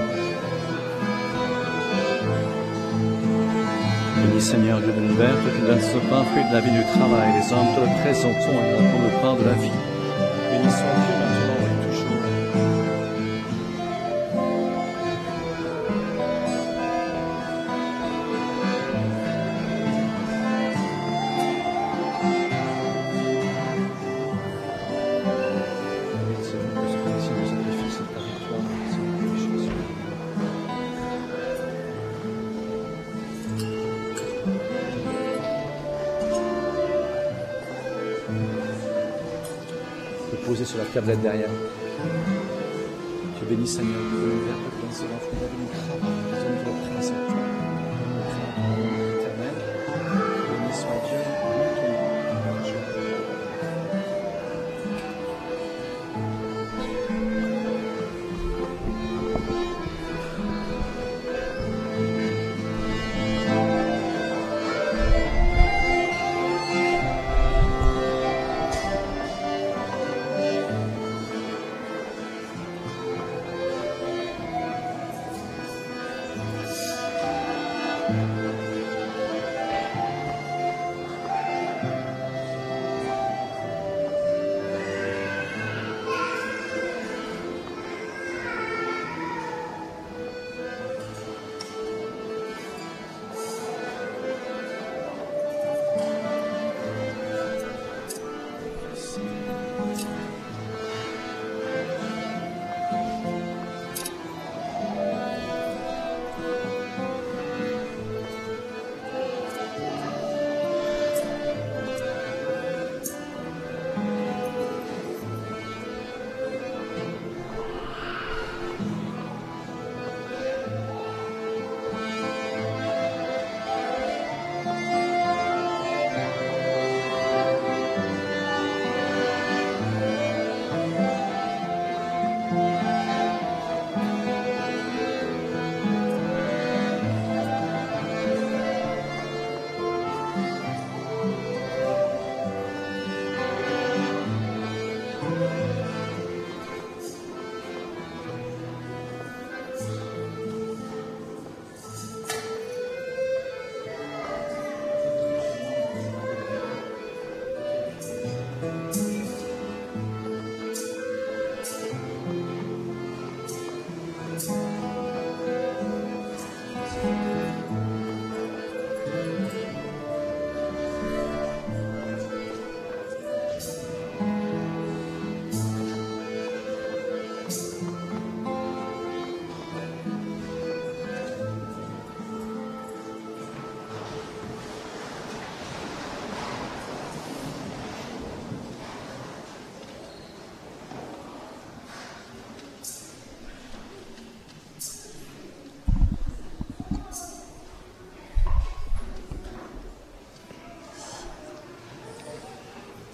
Béni 4.17 4.41
Seigneur 4.41 4.79
Dieu 4.79 4.91
de 4.91 4.99
l'univers, 4.99 5.31
toi 5.31 5.51
qui 5.55 5.65
donnes 5.65 5.79
ce 5.79 5.97
pain, 6.09 6.23
fruit 6.25 6.43
de 6.43 6.53
la 6.53 6.59
vie 6.59 6.71
du 6.71 6.83
travail, 6.83 7.29
les 7.37 7.53
hommes 7.53 7.73
te 7.73 7.79
le 7.79 8.01
présentons 8.01 8.51
et 8.51 8.81
nous 8.81 8.89
pour 8.89 9.01
le 9.01 9.21
pain 9.21 9.41
de 9.41 9.49
la 9.49 9.53
vie. 9.53 9.90
Le 40.93 40.99
sur 40.99 41.05
la 41.05 41.15
tablette 41.15 41.21
derrière. 41.21 41.49
Tu 43.39 43.45
bénis 43.45 43.67
Seigneur, 43.67 43.95
donnes 44.81 44.91
ce 44.91 45.03
pain, 45.03 45.19
fruit 46.41 46.55
de 46.55 47.27
te 47.27 47.30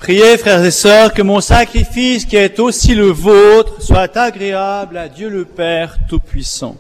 Priez, 0.08 0.38
frères 0.38 0.64
et 0.64 0.72
sœurs, 0.72 1.14
que 1.14 1.22
mon 1.22 1.42
sacrifice, 1.42 2.24
qui 2.24 2.38
est 2.38 2.62
aussi 2.62 2.96
le 2.96 3.08
vôtre, 3.08 3.82
soit 3.82 4.16
agréable 4.16 4.96
à 4.96 5.10
Dieu 5.10 5.28
le 5.28 5.44
Père 5.44 5.98
Tout-Puissant. 6.08 6.78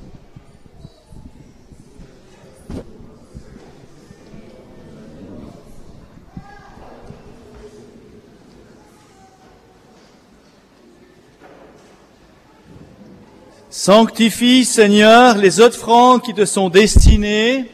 Sanctifie, 13.69 14.63
Seigneur, 14.63 15.37
les 15.37 15.59
offrandes 15.59 16.21
qui 16.21 16.33
te 16.33 16.45
sont 16.45 16.69
destinées, 16.69 17.65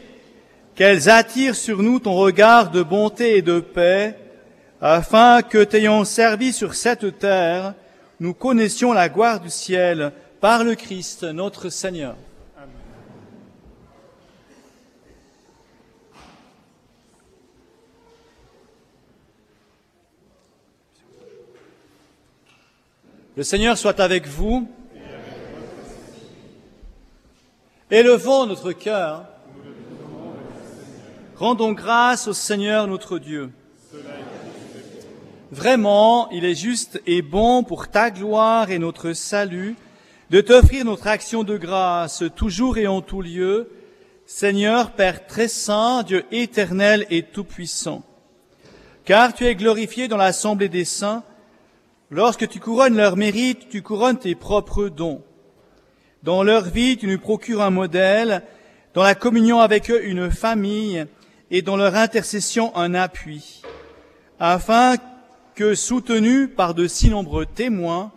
qu'elles 0.74 1.08
attirent 1.08 1.54
sur 1.54 1.80
nous 1.80 2.00
ton 2.00 2.14
regard 2.14 2.72
de 2.72 2.82
bonté 2.82 3.36
et 3.36 3.42
de 3.42 3.60
paix, 3.60 4.18
afin 4.86 5.40
que, 5.40 5.64
t'ayant 5.64 6.04
servi 6.04 6.52
sur 6.52 6.74
cette 6.74 7.18
terre, 7.18 7.72
nous 8.20 8.34
connaissions 8.34 8.92
la 8.92 9.08
gloire 9.08 9.40
du 9.40 9.48
ciel 9.48 10.12
par 10.42 10.62
le 10.62 10.74
Christ 10.74 11.24
notre 11.24 11.70
Seigneur. 11.70 12.16
Le 23.36 23.42
Seigneur 23.42 23.78
soit 23.78 24.00
avec 24.00 24.26
vous. 24.26 24.68
Élevons 27.90 28.44
notre 28.44 28.72
cœur. 28.72 29.24
Rendons 31.36 31.72
grâce 31.72 32.28
au 32.28 32.34
Seigneur 32.34 32.86
notre 32.86 33.18
Dieu. 33.18 33.50
Vraiment, 35.50 36.30
il 36.30 36.44
est 36.44 36.54
juste 36.54 37.02
et 37.06 37.20
bon 37.20 37.64
pour 37.64 37.88
ta 37.88 38.10
gloire 38.10 38.70
et 38.70 38.78
notre 38.78 39.12
salut 39.12 39.76
de 40.30 40.40
t'offrir 40.40 40.86
notre 40.86 41.06
action 41.06 41.44
de 41.44 41.58
grâce 41.58 42.24
toujours 42.34 42.78
et 42.78 42.86
en 42.86 43.02
tout 43.02 43.20
lieu, 43.20 43.70
Seigneur 44.24 44.92
Père 44.92 45.26
très 45.26 45.48
saint, 45.48 46.02
Dieu 46.02 46.24
éternel 46.32 47.06
et 47.10 47.22
tout-puissant. 47.22 48.02
Car 49.04 49.34
tu 49.34 49.44
es 49.44 49.54
glorifié 49.54 50.08
dans 50.08 50.16
l'assemblée 50.16 50.70
des 50.70 50.86
saints, 50.86 51.22
lorsque 52.10 52.48
tu 52.48 52.58
couronnes 52.58 52.96
leur 52.96 53.16
mérite, 53.16 53.68
tu 53.68 53.82
couronnes 53.82 54.18
tes 54.18 54.34
propres 54.34 54.88
dons. 54.88 55.22
Dans 56.22 56.42
leur 56.42 56.64
vie, 56.64 56.96
tu 56.96 57.06
nous 57.06 57.18
procures 57.18 57.60
un 57.60 57.70
modèle, 57.70 58.42
dans 58.94 59.02
la 59.02 59.14
communion 59.14 59.60
avec 59.60 59.90
eux 59.90 60.06
une 60.06 60.30
famille, 60.30 61.04
et 61.50 61.60
dans 61.60 61.76
leur 61.76 61.94
intercession 61.96 62.74
un 62.76 62.94
appui, 62.94 63.60
afin 64.40 64.96
que, 65.54 65.74
soutenus 65.74 66.48
par 66.54 66.74
de 66.74 66.86
si 66.86 67.10
nombreux 67.10 67.46
témoins, 67.46 68.12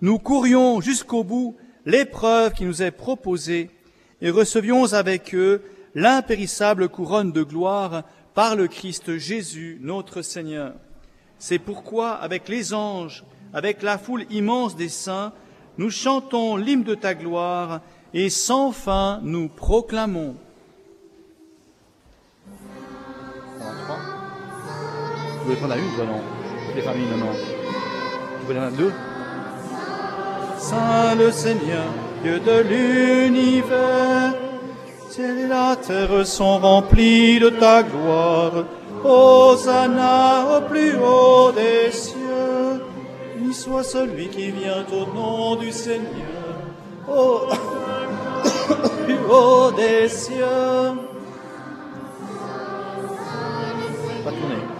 nous 0.00 0.18
courions 0.18 0.80
jusqu'au 0.80 1.24
bout 1.24 1.56
l'épreuve 1.86 2.52
qui 2.52 2.64
nous 2.64 2.82
est 2.82 2.90
proposée 2.90 3.70
et 4.20 4.30
recevions 4.30 4.92
avec 4.92 5.34
eux 5.34 5.62
l'impérissable 5.94 6.88
couronne 6.88 7.32
de 7.32 7.42
gloire 7.42 8.04
par 8.34 8.56
le 8.56 8.66
Christ 8.68 9.18
Jésus, 9.18 9.78
notre 9.82 10.22
Seigneur. 10.22 10.74
C'est 11.38 11.58
pourquoi, 11.58 12.12
avec 12.12 12.48
les 12.48 12.72
anges, 12.72 13.24
avec 13.52 13.82
la 13.82 13.98
foule 13.98 14.24
immense 14.30 14.76
des 14.76 14.88
saints, 14.88 15.32
nous 15.78 15.90
chantons 15.90 16.56
l'hymne 16.56 16.84
de 16.84 16.94
ta 16.94 17.14
gloire 17.14 17.80
et 18.14 18.30
sans 18.30 18.72
fin 18.72 19.20
nous 19.22 19.48
proclamons. 19.48 20.36
Les 26.74 26.82
familles, 26.82 27.06
non, 27.10 27.18
non. 27.18 27.32
Vous 28.40 28.46
voulez 28.46 28.58
en 28.58 28.70
deux 28.70 28.92
Saint 30.58 31.14
le 31.16 31.30
Seigneur, 31.30 31.84
Dieu 32.22 32.40
de 32.40 32.62
l'univers, 32.62 34.34
ciel 35.10 35.38
et 35.40 35.48
la 35.48 35.76
terre 35.76 36.24
sont 36.24 36.58
remplis 36.58 37.40
de 37.40 37.50
ta 37.50 37.82
gloire. 37.82 38.64
Hosanna 39.04 40.56
au 40.56 40.60
plus 40.62 40.94
haut 40.96 41.52
des 41.52 41.90
cieux. 41.90 42.80
Béni 43.34 43.52
soit 43.52 43.82
celui 43.82 44.28
qui 44.28 44.50
vient 44.50 44.86
au 44.92 45.14
nom 45.14 45.56
du 45.56 45.72
Seigneur. 45.72 46.54
Au 47.08 47.40
plus 49.04 49.18
haut 49.28 49.72
des 49.72 50.08
cieux. 50.08 50.94
Pas 54.24 54.30
tourner. 54.30 54.71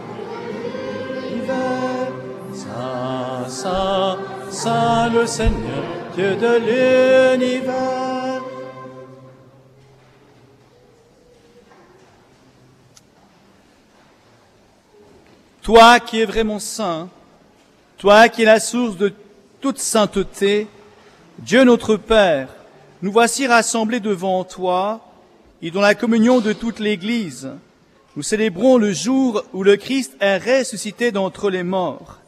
Saint, 2.55 3.49
Saint, 3.49 4.19
Saint 4.51 5.09
le 5.11 5.27
Seigneur, 5.27 5.85
Dieu 6.15 6.37
de 6.37 7.37
l'univers. 7.37 8.43
Toi 15.63 16.01
qui 16.01 16.21
es 16.21 16.25
vraiment 16.25 16.59
saint, 16.59 17.09
toi 17.97 18.29
qui 18.29 18.43
es 18.43 18.45
la 18.45 18.59
source 18.59 18.97
de 18.97 19.13
toute 19.61 19.79
sainteté, 19.79 20.67
Dieu 21.39 21.63
notre 21.63 21.97
Père, 21.97 22.49
nous 23.01 23.13
voici 23.13 23.47
rassemblés 23.47 24.01
devant 24.01 24.43
toi 24.43 25.01
et 25.63 25.71
dans 25.71 25.81
la 25.81 25.95
communion 25.95 26.41
de 26.41 26.53
toute 26.53 26.81
l'Église. 26.81 27.53
Nous 28.15 28.23
célébrons 28.23 28.77
le 28.77 28.93
jour 28.93 29.43
où 29.53 29.63
le 29.63 29.77
Christ 29.77 30.15
est 30.21 30.39
ressuscité 30.39 31.13
d'entre 31.13 31.49
les 31.49 31.63
morts. 31.63 32.19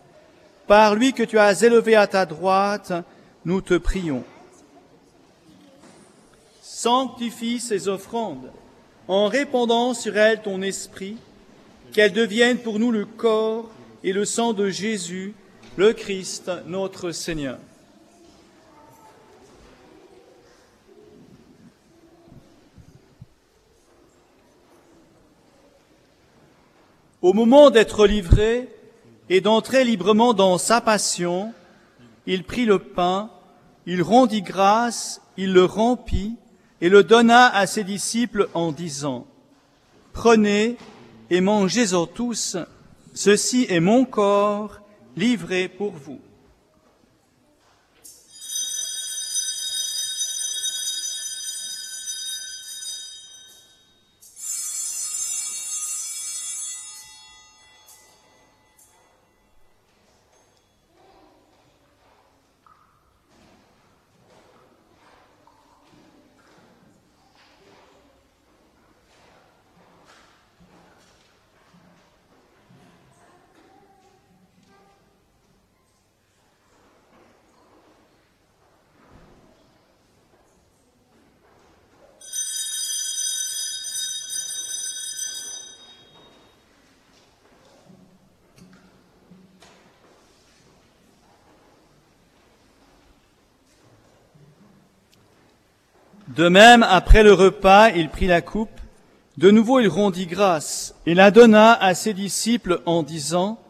Par 0.67 0.95
lui 0.95 1.13
que 1.13 1.23
tu 1.23 1.39
as 1.39 1.63
élevé 1.63 1.95
à 1.95 2.07
ta 2.07 2.25
droite, 2.25 2.93
nous 3.45 3.61
te 3.61 3.75
prions. 3.75 4.25
Sanctifie 6.63 7.61
ces 7.61 7.89
offrandes 7.89 8.51
en 9.09 9.27
répandant 9.27 9.93
sur 9.93 10.17
elles 10.17 10.41
ton 10.41 10.63
esprit, 10.63 11.17
qu'elles 11.93 12.13
deviennent 12.13 12.59
pour 12.59 12.79
nous 12.79 12.91
le 12.91 13.05
corps 13.05 13.71
et 14.03 14.13
le 14.13 14.25
sang 14.25 14.53
de 14.53 14.71
Jésus, 14.71 15.35
le 15.77 15.93
Christ, 15.93 16.51
notre 16.67 17.11
Seigneur. 17.11 17.59
Au 27.25 27.33
moment 27.33 27.71
d'être 27.71 28.07
livré 28.07 28.69
et 29.31 29.41
d'entrer 29.41 29.83
librement 29.85 30.35
dans 30.35 30.59
sa 30.59 30.83
passion, 30.83 31.55
il 32.27 32.45
prit 32.45 32.67
le 32.67 32.79
pain, 32.79 33.31
il 33.87 34.03
rendit 34.03 34.43
grâce, 34.43 35.23
il 35.39 35.55
le 35.55 35.65
rompit 35.65 36.37
et 36.83 36.91
le 36.91 37.03
donna 37.03 37.47
à 37.47 37.67
ses 37.67 37.83
disciples 37.83 38.51
en 38.53 38.73
disant, 38.73 39.27
Prenez 40.13 40.77
et 41.31 41.41
mangez-en 41.41 42.05
tous, 42.05 42.59
ceci 43.15 43.65
est 43.71 43.81
mon 43.81 44.05
corps 44.05 44.83
livré 45.17 45.69
pour 45.69 45.93
vous. 45.93 46.21
De 96.37 96.49
même, 96.49 96.83
après 96.83 97.23
le 97.23 97.33
repas, 97.33 97.91
il 97.91 98.09
prit 98.09 98.27
la 98.27 98.41
coupe. 98.41 98.81
De 99.39 99.53
nouveau, 99.53 99.79
il 99.79 99.87
rendit 99.87 100.27
grâce 100.27 100.97
et 101.07 101.15
la 101.15 101.31
donna 101.31 101.73
à 101.73 101.95
ses 101.95 102.13
disciples 102.13 102.81
en 102.87 103.05
disant, 103.05 103.61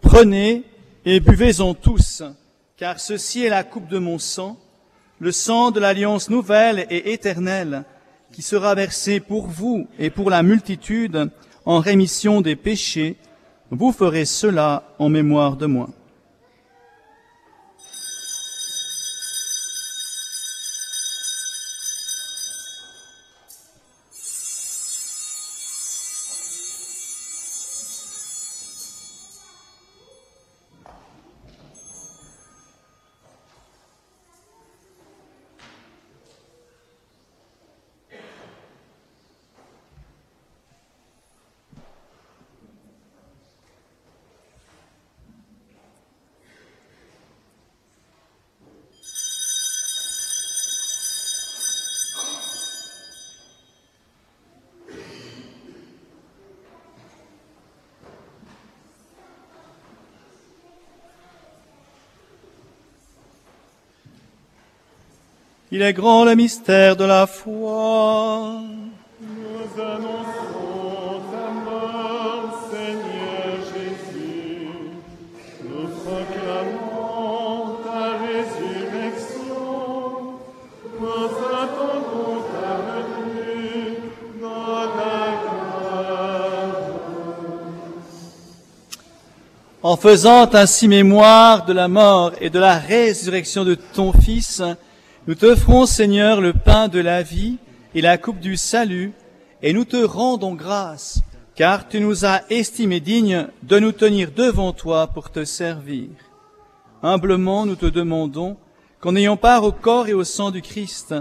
Prenez 0.00 0.62
et 1.04 1.18
buvez-en 1.18 1.74
tous, 1.74 2.22
car 2.76 3.00
ceci 3.00 3.44
est 3.44 3.48
la 3.48 3.64
coupe 3.64 3.88
de 3.88 3.98
mon 3.98 4.18
sang, 4.20 4.56
le 5.18 5.32
sang 5.32 5.72
de 5.72 5.80
l'alliance 5.80 6.30
nouvelle 6.30 6.86
et 6.90 7.12
éternelle, 7.12 7.84
qui 8.32 8.42
sera 8.42 8.76
versé 8.76 9.18
pour 9.18 9.48
vous 9.48 9.88
et 9.98 10.10
pour 10.10 10.30
la 10.30 10.44
multitude 10.44 11.30
en 11.64 11.80
rémission 11.80 12.40
des 12.40 12.54
péchés. 12.54 13.16
Vous 13.70 13.90
ferez 13.90 14.26
cela 14.26 14.94
en 15.00 15.08
mémoire 15.08 15.56
de 15.56 15.66
moi. 15.66 15.88
Il 65.72 65.82
est 65.82 65.92
grand 65.92 66.24
le 66.24 66.34
mystère 66.34 66.96
de 66.96 67.04
la 67.04 67.28
foi. 67.28 68.60
Nous 69.20 69.80
annonçons 69.80 71.22
ta 71.30 71.48
mort, 71.64 72.68
Seigneur 72.72 73.54
Jésus. 73.72 74.66
Nous 75.62 75.86
proclamons 76.02 77.76
ta 77.84 78.18
résurrection. 78.18 79.62
Nous 81.00 81.30
attendons 81.54 82.42
ta 82.50 82.72
venue 82.90 84.10
dans 84.42 84.80
la 84.80 85.22
gloire. 85.40 86.80
En 89.84 89.96
faisant 89.96 90.52
ainsi 90.52 90.88
mémoire 90.88 91.64
de 91.64 91.72
la 91.72 91.86
mort 91.86 92.32
et 92.40 92.50
de 92.50 92.58
la 92.58 92.76
résurrection 92.76 93.64
de 93.64 93.76
ton 93.76 94.12
Fils, 94.12 94.60
nous 95.26 95.34
t'offrons, 95.34 95.86
Seigneur, 95.86 96.40
le 96.40 96.52
pain 96.52 96.88
de 96.88 96.98
la 96.98 97.22
vie 97.22 97.58
et 97.94 98.00
la 98.00 98.18
coupe 98.18 98.40
du 98.40 98.56
salut, 98.56 99.12
et 99.62 99.72
nous 99.72 99.84
te 99.84 99.96
rendons 99.96 100.54
grâce, 100.54 101.20
car 101.54 101.88
tu 101.88 102.00
nous 102.00 102.24
as 102.24 102.42
estimés 102.50 103.00
dignes 103.00 103.46
de 103.62 103.78
nous 103.78 103.92
tenir 103.92 104.32
devant 104.32 104.72
toi 104.72 105.08
pour 105.08 105.30
te 105.30 105.44
servir. 105.44 106.08
Humblement, 107.02 107.66
nous 107.66 107.76
te 107.76 107.86
demandons 107.86 108.56
qu'en 109.00 109.14
ayant 109.16 109.36
part 109.36 109.64
au 109.64 109.72
corps 109.72 110.08
et 110.08 110.14
au 110.14 110.24
sang 110.24 110.50
du 110.50 110.62
Christ, 110.62 111.14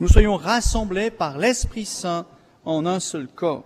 nous 0.00 0.08
soyons 0.08 0.36
rassemblés 0.36 1.10
par 1.10 1.38
l'Esprit 1.38 1.84
Saint 1.84 2.26
en 2.64 2.86
un 2.86 3.00
seul 3.00 3.28
corps. 3.28 3.64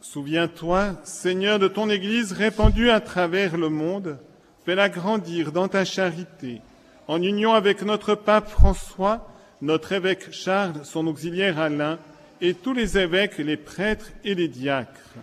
Souviens-toi, 0.00 0.94
Seigneur, 1.02 1.58
de 1.58 1.68
ton 1.68 1.90
Église 1.90 2.32
répandue 2.32 2.90
à 2.90 3.00
travers 3.00 3.56
le 3.56 3.68
monde. 3.68 4.18
Fais-la 4.66 4.88
grandir 4.88 5.52
dans 5.52 5.68
ta 5.68 5.84
charité, 5.84 6.60
en 7.06 7.22
union 7.22 7.52
avec 7.52 7.82
notre 7.82 8.16
pape 8.16 8.50
François, 8.50 9.30
notre 9.62 9.92
évêque 9.92 10.32
Charles, 10.32 10.80
son 10.82 11.06
auxiliaire 11.06 11.60
Alain, 11.60 12.00
et 12.40 12.52
tous 12.52 12.72
les 12.72 12.98
évêques, 12.98 13.38
les 13.38 13.56
prêtres 13.56 14.10
et 14.24 14.34
les 14.34 14.48
diacres. 14.48 15.14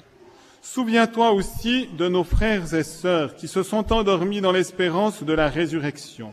Souviens-toi 0.61 1.31
aussi 1.33 1.89
de 1.97 2.07
nos 2.07 2.23
frères 2.23 2.73
et 2.73 2.83
sœurs 2.83 3.35
qui 3.35 3.49
se 3.49 3.63
sont 3.63 3.91
endormis 3.91 4.39
dans 4.39 4.53
l'espérance 4.53 5.23
de 5.23 5.33
la 5.33 5.49
résurrection. 5.49 6.31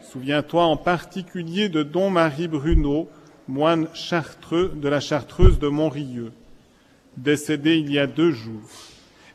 Souviens-toi 0.00 0.64
en 0.64 0.76
particulier 0.76 1.68
de 1.68 1.82
Don 1.82 2.08
Marie 2.08 2.46
Bruno, 2.46 3.08
moine 3.48 3.88
chartreux 3.94 4.72
de 4.76 4.88
la 4.88 5.00
Chartreuse 5.00 5.58
de 5.58 5.66
Montrieux, 5.66 6.32
décédé 7.16 7.78
il 7.78 7.90
y 7.90 7.98
a 7.98 8.06
deux 8.06 8.30
jours. 8.30 8.70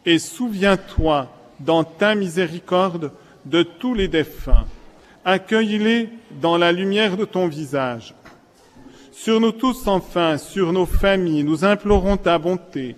Et 0.06 0.20
souviens-toi 0.20 1.34
dans 1.60 1.84
ta 1.84 2.16
miséricorde 2.16 3.12
de 3.46 3.64
tous 3.64 3.94
les 3.94 4.08
défunts. 4.08 4.66
Accueille-les 5.26 6.10
dans 6.42 6.58
la 6.58 6.72
lumière 6.72 7.18
de 7.18 7.26
ton 7.26 7.48
visage. 7.48 8.14
Sur 9.12 9.40
nous 9.40 9.52
tous, 9.52 9.88
enfin, 9.88 10.38
sur 10.38 10.72
nos 10.72 10.86
familles, 10.86 11.44
nous 11.44 11.66
implorons 11.66 12.18
ta 12.18 12.38
bonté. 12.38 12.96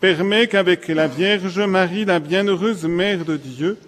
Permets 0.00 0.46
qu'avec 0.46 0.88
la 0.88 1.06
Vierge 1.06 1.60
Marie, 1.60 2.04
la 2.04 2.18
bienheureuse 2.18 2.84
Mère 2.84 3.24
de 3.24 3.36
Dieu, 3.36 3.78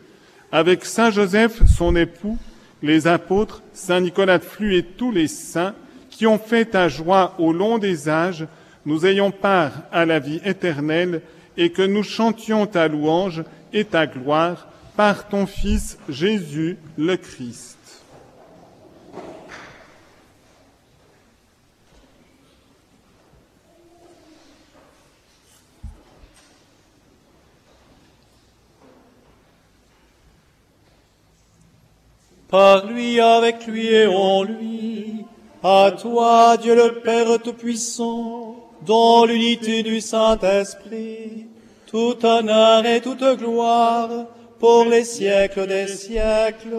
avec 0.51 0.85
Saint 0.85 1.11
Joseph, 1.11 1.63
son 1.77 1.95
époux, 1.95 2.39
les 2.83 3.07
apôtres, 3.07 3.63
Saint 3.73 4.01
Nicolas 4.01 4.39
de 4.39 4.45
Flux 4.45 4.77
et 4.77 4.83
tous 4.83 5.13
les 5.13 5.29
saints 5.29 5.75
qui 6.11 6.27
ont 6.27 6.39
fait 6.39 6.65
ta 6.65 6.89
joie 6.89 7.35
au 7.39 7.53
long 7.53 7.79
des 7.79 8.09
âges, 8.09 8.47
nous 8.87 9.05
ayons 9.05 9.31
part 9.31 9.73
à 9.93 10.07
la 10.07 10.19
vie 10.19 10.41
éternelle 10.45 11.21
et 11.57 11.71
que 11.71 11.83
nous 11.83 12.03
chantions 12.03 12.67
ta 12.67 12.89
louange 12.89 13.45
et 13.77 13.85
ta 13.85 14.07
gloire 14.07 14.69
par 14.97 15.29
ton 15.29 15.47
Fils 15.47 15.99
Jésus 16.09 16.79
le 16.97 17.19
Christ. 17.19 17.77
Par 32.49 32.87
lui, 32.87 33.21
avec 33.21 33.67
lui 33.67 33.89
et 33.89 34.07
en 34.07 34.43
lui, 34.43 35.27
à 35.63 35.91
toi, 36.01 36.57
Dieu 36.57 36.75
le 36.75 37.01
Père 37.01 37.43
Tout-Puissant, 37.43 38.57
dans 38.87 39.27
l'unité 39.27 39.83
du 39.83 40.01
Saint-Esprit, 40.01 41.49
tout 41.97 42.27
honneur 42.27 42.85
et 42.85 43.01
toute 43.01 43.25
gloire 43.39 44.11
pour 44.59 44.85
les 44.85 45.03
siècles 45.03 45.67
des 45.67 45.89
siècles. 45.89 46.77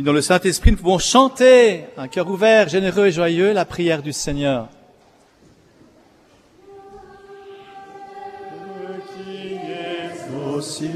Et 0.00 0.02
dans 0.02 0.14
le 0.14 0.22
Saint-Esprit, 0.22 0.70
nous 0.70 0.78
pouvons 0.78 0.98
chanter, 0.98 1.84
un 1.98 2.08
cœur 2.08 2.26
ouvert, 2.26 2.70
généreux 2.70 3.08
et 3.08 3.12
joyeux, 3.12 3.52
la 3.52 3.66
prière 3.66 4.00
du 4.00 4.14
Seigneur. 4.14 4.68
Qui 9.14 10.62
cieux, 10.62 10.88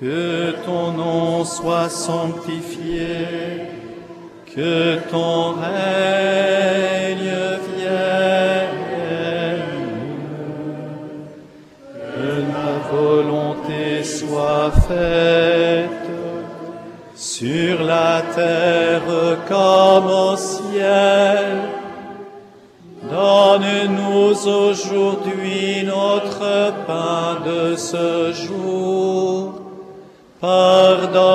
que 0.00 0.56
ton 0.64 0.90
nom 0.90 1.44
soit 1.44 1.88
sanctifié, 1.88 3.06
que 4.52 4.98
ton 5.08 5.52
règne 5.52 7.30
vienne, 7.76 8.72
que 12.12 12.42
la 12.52 12.90
volonté 12.90 14.02
soit 14.02 14.72
faite 14.88 15.99
sur 17.40 17.76
la 17.84 18.20
terre 18.34 19.38
comme 19.48 20.08
au 20.08 20.36
ciel. 20.36 21.46
Donne-nous 23.10 24.46
aujourd'hui 24.46 25.82
notre 25.86 26.74
pain 26.86 27.38
de 27.46 27.76
ce 27.76 28.34
jour. 28.44 29.54
Pardonne-nous 30.38 31.30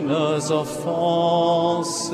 nos 0.00 0.52
offenses, 0.52 2.12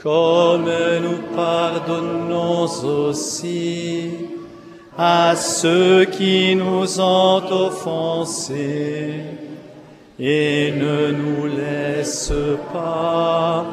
comme 0.00 0.70
nous 1.02 1.22
pardonnons 1.34 2.68
aussi 3.08 4.10
à 4.96 5.34
ceux 5.34 6.04
qui 6.04 6.54
nous 6.54 7.00
ont 7.00 7.42
offensés. 7.50 9.34
Et 10.18 10.70
ne 10.70 11.10
nous 11.10 11.46
laisse 11.46 12.32
pas 12.72 13.66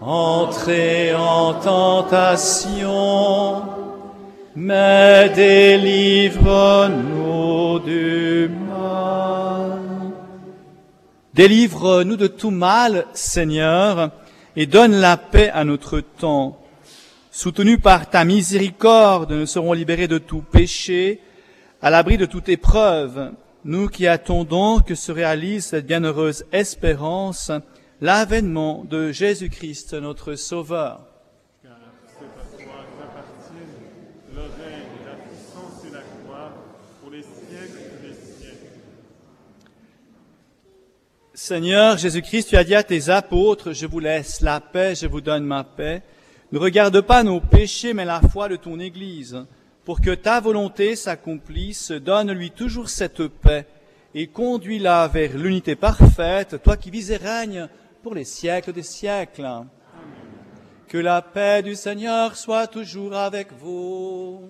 entrer 0.00 1.14
en 1.14 1.54
tentation, 1.54 3.62
mais 4.56 5.30
délivre-nous 5.34 7.80
du 7.80 8.50
mal. 8.66 9.78
Délivre-nous 11.34 12.16
de 12.16 12.28
tout 12.28 12.50
mal, 12.50 13.04
Seigneur, 13.12 14.10
et 14.56 14.64
donne 14.64 14.94
la 14.94 15.18
paix 15.18 15.50
à 15.52 15.64
notre 15.64 16.00
temps. 16.00 16.56
Soutenus 17.30 17.80
par 17.82 18.08
ta 18.08 18.24
miséricorde, 18.24 19.32
nous 19.32 19.44
serons 19.44 19.74
libérés 19.74 20.08
de 20.08 20.16
tout 20.16 20.42
péché, 20.50 21.20
à 21.82 21.90
l'abri 21.90 22.16
de 22.16 22.24
toute 22.24 22.48
épreuve, 22.48 23.32
nous 23.64 23.88
qui 23.88 24.06
attendons 24.06 24.80
que 24.80 24.94
se 24.94 25.10
réalise 25.10 25.66
cette 25.66 25.86
bienheureuse 25.86 26.44
espérance, 26.52 27.50
l'avènement 28.00 28.84
de 28.84 29.10
Jésus-Christ, 29.10 29.94
notre 29.94 30.34
Sauveur. 30.34 31.06
Seigneur 41.36 41.98
Jésus-Christ, 41.98 42.48
tu 42.50 42.56
as 42.56 42.64
dit 42.64 42.74
à 42.74 42.82
tes 42.82 43.10
apôtres, 43.10 43.72
je 43.72 43.86
vous 43.86 43.98
laisse 43.98 44.40
la 44.40 44.60
paix, 44.60 44.94
je 44.94 45.06
vous 45.06 45.20
donne 45.20 45.44
ma 45.44 45.64
paix. 45.64 46.02
Ne 46.52 46.58
regarde 46.58 47.00
pas 47.00 47.22
nos 47.22 47.40
péchés, 47.40 47.92
mais 47.92 48.04
la 48.04 48.20
foi 48.20 48.48
de 48.48 48.56
ton 48.56 48.78
Église. 48.78 49.44
Pour 49.84 50.00
que 50.00 50.14
ta 50.14 50.40
volonté 50.40 50.96
s'accomplisse, 50.96 51.90
donne-lui 51.90 52.50
toujours 52.52 52.88
cette 52.88 53.26
paix 53.26 53.66
et 54.14 54.28
conduis-la 54.28 55.08
vers 55.08 55.36
l'unité 55.36 55.76
parfaite, 55.76 56.62
toi 56.62 56.78
qui 56.78 56.90
vis 56.90 57.10
et 57.10 57.16
règnes 57.16 57.68
pour 58.02 58.14
les 58.14 58.24
siècles 58.24 58.72
des 58.72 58.82
siècles. 58.82 59.46
Que 60.88 60.96
la 60.96 61.20
paix 61.20 61.62
du 61.62 61.74
Seigneur 61.74 62.36
soit 62.36 62.66
toujours 62.66 63.14
avec 63.14 63.52
vous. 63.52 64.42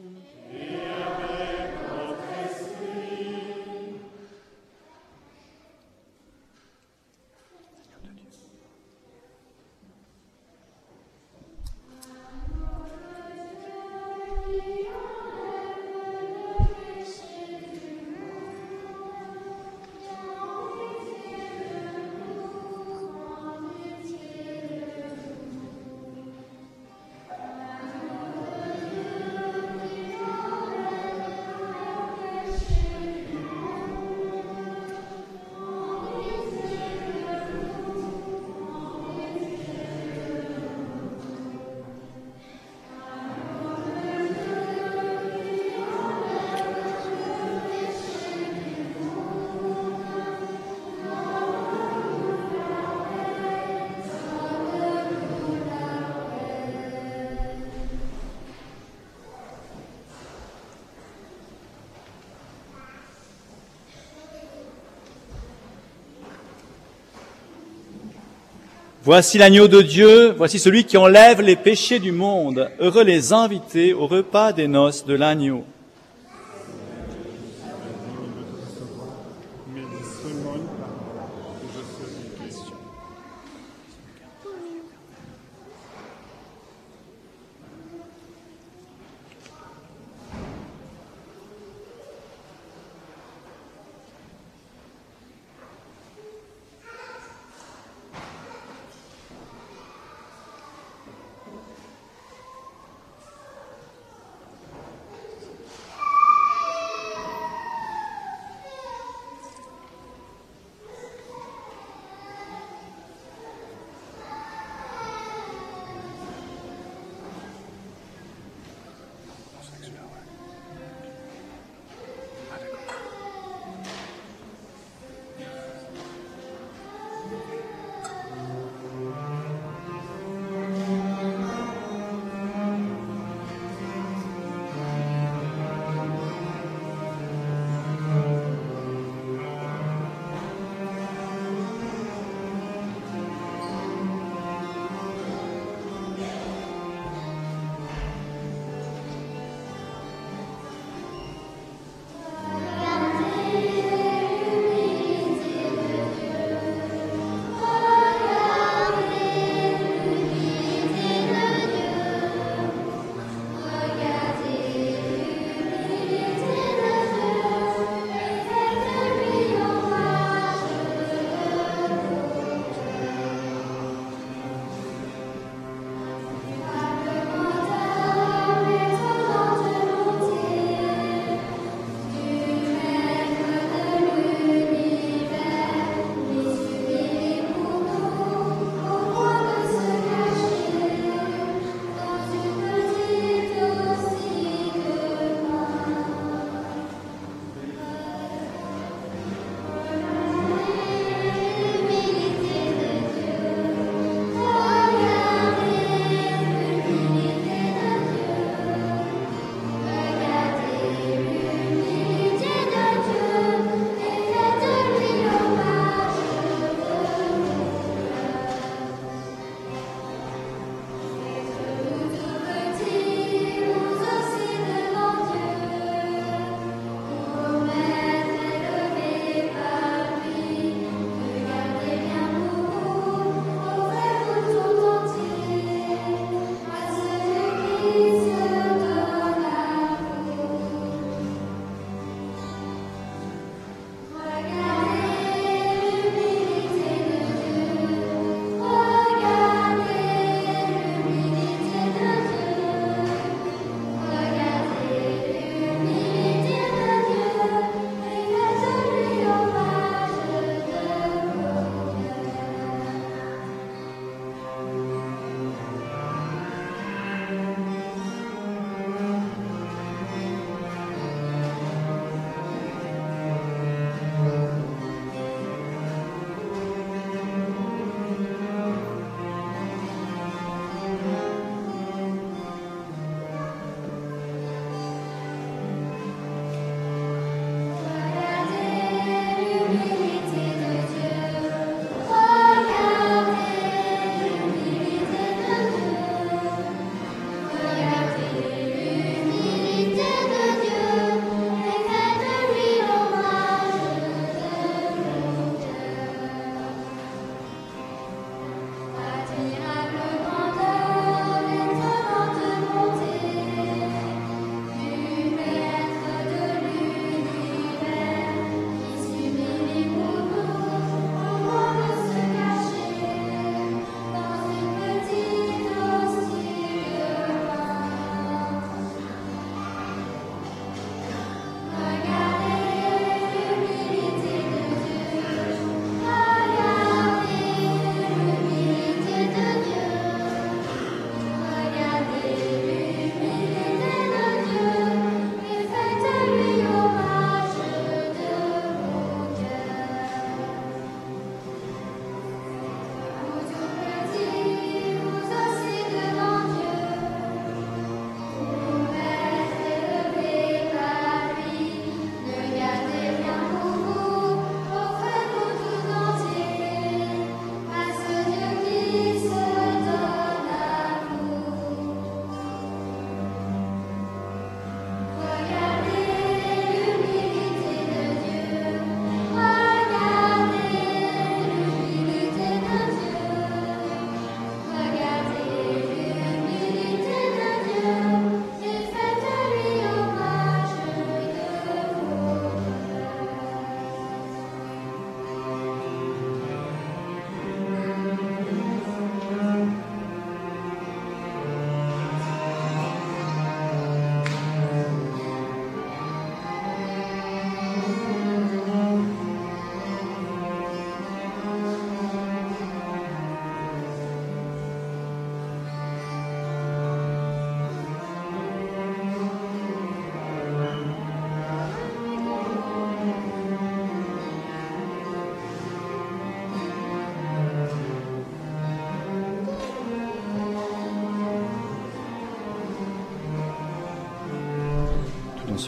Voici 69.07 69.37
l'agneau 69.37 69.69
de 69.69 69.83
Dieu, 69.83 70.33
voici 70.35 70.59
celui 70.59 70.85
qui 70.85 70.97
enlève 70.97 71.43
les 71.43 71.57
péchés 71.57 71.99
du 71.99 72.11
monde. 72.11 72.71
Heureux 72.81 73.05
les 73.05 73.35
invités 73.35 73.93
au 73.93 74.07
repas 74.07 74.55
des 74.55 74.67
noces 74.67 75.05
de 75.05 75.13
l'agneau. 75.13 75.63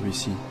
ici. 0.07 0.46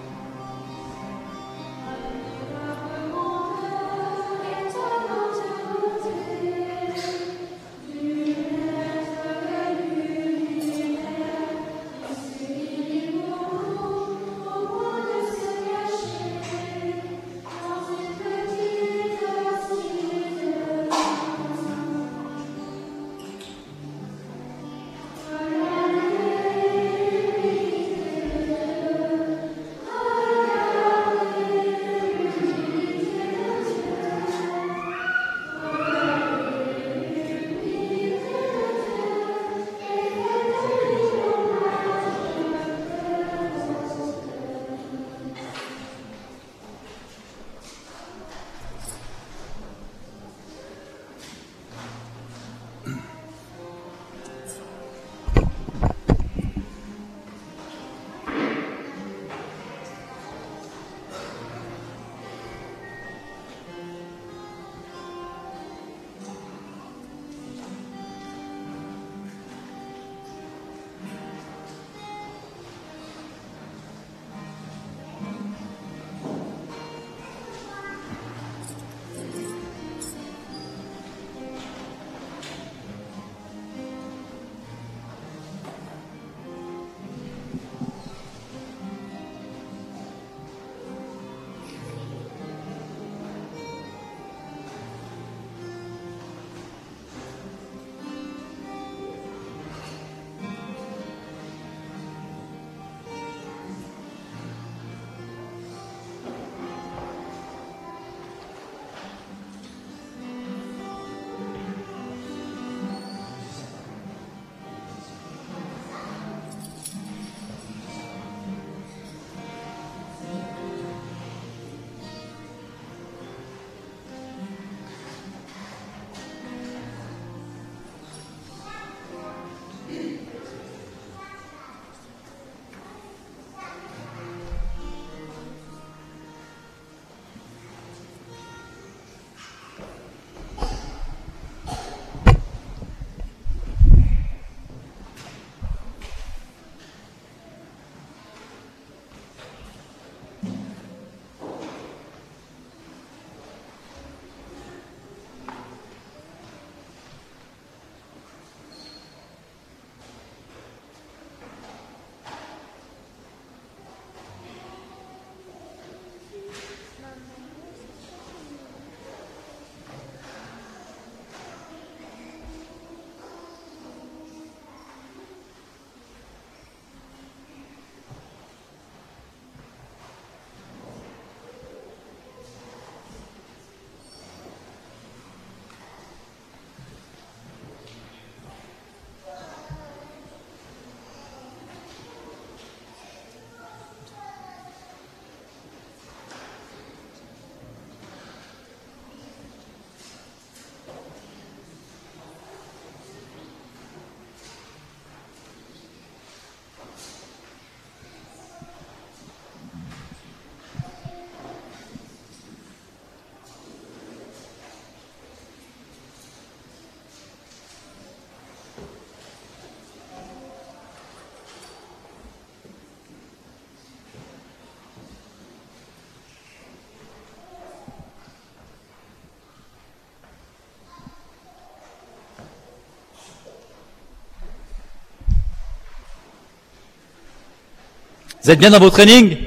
Vous 238.46 238.52
êtes 238.52 238.60
bien 238.60 238.70
dans 238.70 238.80
vos 238.80 238.92
trainings? 238.92 239.38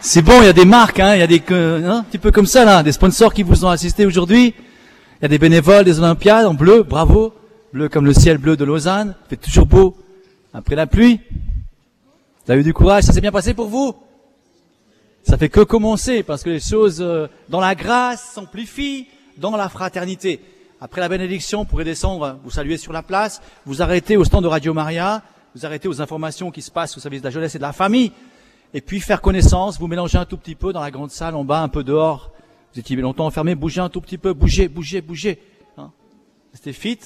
C'est 0.00 0.22
bon, 0.22 0.40
il 0.40 0.46
y 0.46 0.48
a 0.48 0.54
des 0.54 0.64
marques, 0.64 1.00
hein, 1.00 1.14
il 1.16 1.18
y 1.18 1.22
a 1.22 1.26
des 1.26 1.42
hein, 1.50 1.98
un 1.98 2.02
petit 2.02 2.16
peu 2.16 2.32
comme 2.32 2.46
ça 2.46 2.64
là, 2.64 2.82
des 2.82 2.92
sponsors 2.92 3.34
qui 3.34 3.42
vous 3.42 3.66
ont 3.66 3.68
assisté 3.68 4.06
aujourd'hui. 4.06 4.54
Il 4.56 5.22
y 5.22 5.24
a 5.26 5.28
des 5.28 5.36
bénévoles 5.36 5.84
des 5.84 5.98
Olympiades 5.98 6.46
en 6.46 6.54
bleu, 6.54 6.82
bravo, 6.82 7.34
bleu 7.74 7.90
comme 7.90 8.06
le 8.06 8.14
ciel 8.14 8.38
bleu 8.38 8.56
de 8.56 8.64
Lausanne, 8.64 9.14
fait 9.28 9.36
toujours 9.36 9.66
beau 9.66 9.98
après 10.54 10.76
la 10.76 10.86
pluie. 10.86 11.20
Vous 12.46 12.52
avez 12.52 12.62
eu 12.62 12.64
du 12.64 12.72
courage, 12.72 13.04
ça 13.04 13.12
s'est 13.12 13.20
bien 13.20 13.32
passé 13.32 13.52
pour 13.52 13.68
vous? 13.68 13.94
Ça 15.22 15.36
fait 15.36 15.50
que 15.50 15.60
commencer 15.60 16.22
parce 16.22 16.42
que 16.42 16.48
les 16.48 16.60
choses 16.60 17.02
euh, 17.02 17.26
dans 17.50 17.60
la 17.60 17.74
grâce 17.74 18.32
s'amplifient 18.32 19.08
dans 19.36 19.54
la 19.58 19.68
fraternité. 19.68 20.40
Après 20.80 21.02
la 21.02 21.10
bénédiction, 21.10 21.58
vous 21.58 21.64
pourrez 21.66 21.84
descendre, 21.84 22.38
vous 22.42 22.50
saluer 22.50 22.78
sur 22.78 22.94
la 22.94 23.02
place, 23.02 23.42
vous 23.66 23.82
arrêter 23.82 24.16
au 24.16 24.24
stand 24.24 24.42
de 24.42 24.48
Radio 24.48 24.72
Maria, 24.72 25.22
vous 25.56 25.64
arrêtez 25.64 25.88
aux 25.88 26.02
informations 26.02 26.50
qui 26.50 26.60
se 26.60 26.70
passent 26.70 26.98
au 26.98 27.00
service 27.00 27.22
de 27.22 27.26
la 27.26 27.30
jeunesse 27.30 27.54
et 27.54 27.58
de 27.58 27.62
la 27.62 27.72
famille, 27.72 28.12
et 28.74 28.82
puis 28.82 29.00
faire 29.00 29.22
connaissance, 29.22 29.78
vous 29.78 29.86
mélangez 29.86 30.18
un 30.18 30.26
tout 30.26 30.36
petit 30.36 30.54
peu 30.54 30.70
dans 30.70 30.82
la 30.82 30.90
grande 30.90 31.10
salle, 31.10 31.34
en 31.34 31.44
bas, 31.44 31.62
un 31.62 31.68
peu 31.70 31.82
dehors. 31.82 32.30
Vous 32.74 32.80
étiez 32.80 32.94
longtemps 32.96 33.24
enfermé, 33.24 33.54
bougez 33.54 33.80
un 33.80 33.88
tout 33.88 34.02
petit 34.02 34.18
peu, 34.18 34.34
bougez, 34.34 34.68
bougez, 34.68 35.00
bougez. 35.00 35.40
Hein 35.78 35.92
Restez 36.52 36.74
fit. 36.74 36.98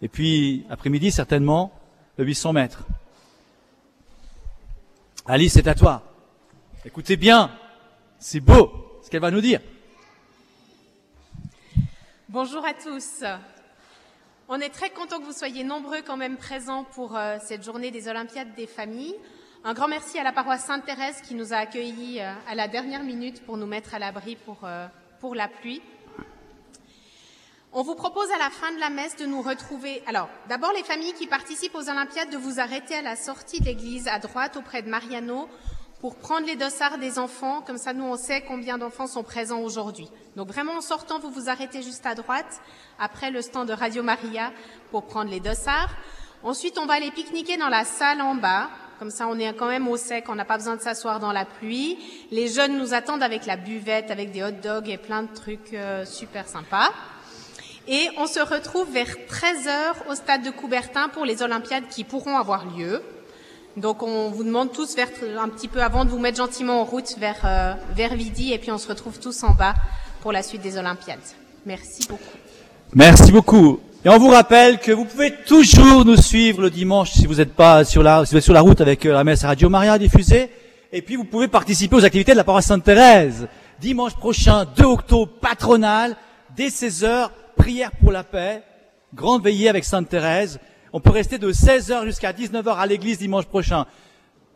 Et 0.00 0.08
puis, 0.08 0.64
après-midi, 0.70 1.10
certainement, 1.10 1.70
le 2.16 2.24
800 2.24 2.54
mètres. 2.54 2.86
Alice, 5.26 5.52
c'est 5.52 5.68
à 5.68 5.74
toi. 5.74 6.02
Écoutez 6.86 7.18
bien, 7.18 7.50
c'est 8.18 8.40
beau 8.40 8.72
ce 9.02 9.10
qu'elle 9.10 9.20
va 9.20 9.30
nous 9.30 9.42
dire. 9.42 9.60
Bonjour 12.30 12.64
à 12.64 12.72
tous. 12.72 13.22
On 14.52 14.58
est 14.58 14.70
très 14.70 14.90
content 14.90 15.20
que 15.20 15.24
vous 15.26 15.32
soyez 15.32 15.62
nombreux 15.62 16.02
quand 16.04 16.16
même 16.16 16.36
présents 16.36 16.82
pour 16.82 17.16
euh, 17.16 17.38
cette 17.40 17.62
journée 17.62 17.92
des 17.92 18.08
Olympiades 18.08 18.52
des 18.56 18.66
familles. 18.66 19.14
Un 19.62 19.74
grand 19.74 19.86
merci 19.86 20.18
à 20.18 20.24
la 20.24 20.32
paroisse 20.32 20.64
Sainte-Thérèse 20.64 21.20
qui 21.20 21.36
nous 21.36 21.52
a 21.54 21.58
accueillis 21.58 22.20
euh, 22.20 22.32
à 22.48 22.56
la 22.56 22.66
dernière 22.66 23.04
minute 23.04 23.46
pour 23.46 23.56
nous 23.56 23.66
mettre 23.66 23.94
à 23.94 24.00
l'abri 24.00 24.34
pour, 24.34 24.58
euh, 24.64 24.88
pour 25.20 25.36
la 25.36 25.46
pluie. 25.46 25.80
On 27.72 27.82
vous 27.84 27.94
propose 27.94 28.28
à 28.32 28.38
la 28.38 28.50
fin 28.50 28.72
de 28.72 28.80
la 28.80 28.90
messe 28.90 29.14
de 29.14 29.24
nous 29.24 29.40
retrouver. 29.40 30.02
Alors, 30.08 30.28
d'abord, 30.48 30.72
les 30.72 30.82
familles 30.82 31.14
qui 31.14 31.28
participent 31.28 31.76
aux 31.76 31.88
Olympiades, 31.88 32.30
de 32.30 32.36
vous 32.36 32.58
arrêter 32.58 32.96
à 32.96 33.02
la 33.02 33.14
sortie 33.14 33.60
de 33.60 33.66
l'église 33.66 34.08
à 34.08 34.18
droite 34.18 34.56
auprès 34.56 34.82
de 34.82 34.90
Mariano 34.90 35.48
pour 36.00 36.16
prendre 36.16 36.46
les 36.46 36.56
dossards 36.56 36.98
des 36.98 37.18
enfants. 37.18 37.62
Comme 37.66 37.78
ça, 37.78 37.92
nous, 37.92 38.04
on 38.04 38.16
sait 38.16 38.42
combien 38.42 38.78
d'enfants 38.78 39.06
sont 39.06 39.22
présents 39.22 39.60
aujourd'hui. 39.60 40.08
Donc, 40.36 40.48
vraiment, 40.48 40.72
en 40.72 40.80
sortant, 40.80 41.18
vous 41.18 41.30
vous 41.30 41.48
arrêtez 41.48 41.82
juste 41.82 42.06
à 42.06 42.14
droite, 42.14 42.60
après 42.98 43.30
le 43.30 43.42
stand 43.42 43.68
de 43.68 43.72
Radio 43.72 44.02
Maria, 44.02 44.52
pour 44.90 45.04
prendre 45.04 45.30
les 45.30 45.40
dossards. 45.40 45.94
Ensuite, 46.42 46.78
on 46.78 46.86
va 46.86 46.94
aller 46.94 47.10
pique-niquer 47.10 47.58
dans 47.58 47.68
la 47.68 47.84
salle 47.84 48.22
en 48.22 48.34
bas. 48.34 48.70
Comme 48.98 49.10
ça, 49.10 49.28
on 49.28 49.38
est 49.38 49.54
quand 49.54 49.68
même 49.68 49.88
au 49.88 49.96
sec, 49.96 50.26
on 50.28 50.34
n'a 50.34 50.44
pas 50.44 50.58
besoin 50.58 50.76
de 50.76 50.82
s'asseoir 50.82 51.20
dans 51.20 51.32
la 51.32 51.44
pluie. 51.44 51.98
Les 52.30 52.48
jeunes 52.48 52.76
nous 52.78 52.92
attendent 52.92 53.22
avec 53.22 53.46
la 53.46 53.56
buvette, 53.56 54.10
avec 54.10 54.30
des 54.30 54.42
hot 54.42 54.50
dogs 54.62 54.88
et 54.88 54.98
plein 54.98 55.22
de 55.22 55.32
trucs 55.34 55.72
euh, 55.72 56.04
super 56.04 56.48
sympas. 56.48 56.90
Et 57.88 58.08
on 58.18 58.26
se 58.26 58.40
retrouve 58.40 58.90
vers 58.90 59.08
13h 59.08 60.08
au 60.10 60.14
stade 60.14 60.42
de 60.42 60.50
Coubertin 60.50 61.08
pour 61.08 61.24
les 61.24 61.42
Olympiades 61.42 61.88
qui 61.88 62.04
pourront 62.04 62.36
avoir 62.36 62.66
lieu. 62.66 63.02
Donc 63.76 64.02
on 64.02 64.30
vous 64.30 64.44
demande 64.44 64.72
tous 64.72 64.96
vers, 64.96 65.08
un 65.40 65.48
petit 65.48 65.68
peu 65.68 65.82
avant 65.82 66.04
de 66.04 66.10
vous 66.10 66.18
mettre 66.18 66.38
gentiment 66.38 66.80
en 66.80 66.84
route 66.84 67.14
vers, 67.18 67.38
euh, 67.44 67.74
vers 67.94 68.14
Vidi 68.14 68.52
et 68.52 68.58
puis 68.58 68.72
on 68.72 68.78
se 68.78 68.88
retrouve 68.88 69.18
tous 69.18 69.44
en 69.44 69.52
bas 69.52 69.74
pour 70.20 70.32
la 70.32 70.42
suite 70.42 70.62
des 70.62 70.76
Olympiades. 70.76 71.18
Merci 71.64 72.06
beaucoup. 72.08 72.36
Merci 72.94 73.30
beaucoup. 73.30 73.80
Et 74.04 74.08
on 74.08 74.18
vous 74.18 74.30
rappelle 74.30 74.78
que 74.80 74.90
vous 74.90 75.04
pouvez 75.04 75.34
toujours 75.46 76.04
nous 76.04 76.16
suivre 76.16 76.62
le 76.62 76.70
dimanche 76.70 77.12
si 77.12 77.26
vous 77.26 77.36
n'êtes 77.36 77.54
pas 77.54 77.84
sur 77.84 78.02
la, 78.02 78.24
si 78.24 78.32
vous 78.32 78.38
êtes 78.38 78.44
sur 78.44 78.54
la 78.54 78.62
route 78.62 78.80
avec 78.80 79.06
euh, 79.06 79.12
la 79.12 79.24
messe 79.24 79.44
Radio 79.44 79.68
Maria 79.68 79.98
diffusée. 79.98 80.50
Et 80.92 81.02
puis 81.02 81.16
vous 81.16 81.24
pouvez 81.24 81.46
participer 81.46 81.94
aux 81.94 82.04
activités 82.04 82.32
de 82.32 82.36
la 82.36 82.44
paroisse 82.44 82.66
Sainte-Thérèse. 82.66 83.46
Dimanche 83.80 84.16
prochain, 84.16 84.64
2 84.64 84.84
octobre, 84.84 85.32
patronal, 85.40 86.16
dès 86.56 86.68
16h, 86.68 87.28
prière 87.56 87.92
pour 88.00 88.10
la 88.10 88.24
paix, 88.24 88.62
grande 89.14 89.44
veillée 89.44 89.68
avec 89.68 89.84
Sainte-Thérèse. 89.84 90.58
On 90.92 91.00
peut 91.00 91.10
rester 91.10 91.38
de 91.38 91.52
16h 91.52 92.04
jusqu'à 92.04 92.32
19h 92.32 92.76
à 92.76 92.86
l'église 92.86 93.18
dimanche 93.18 93.46
prochain. 93.46 93.86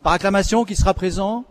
Par 0.03 0.13
acclamation, 0.13 0.65
qui 0.65 0.75
sera 0.75 0.93
présent 0.93 1.45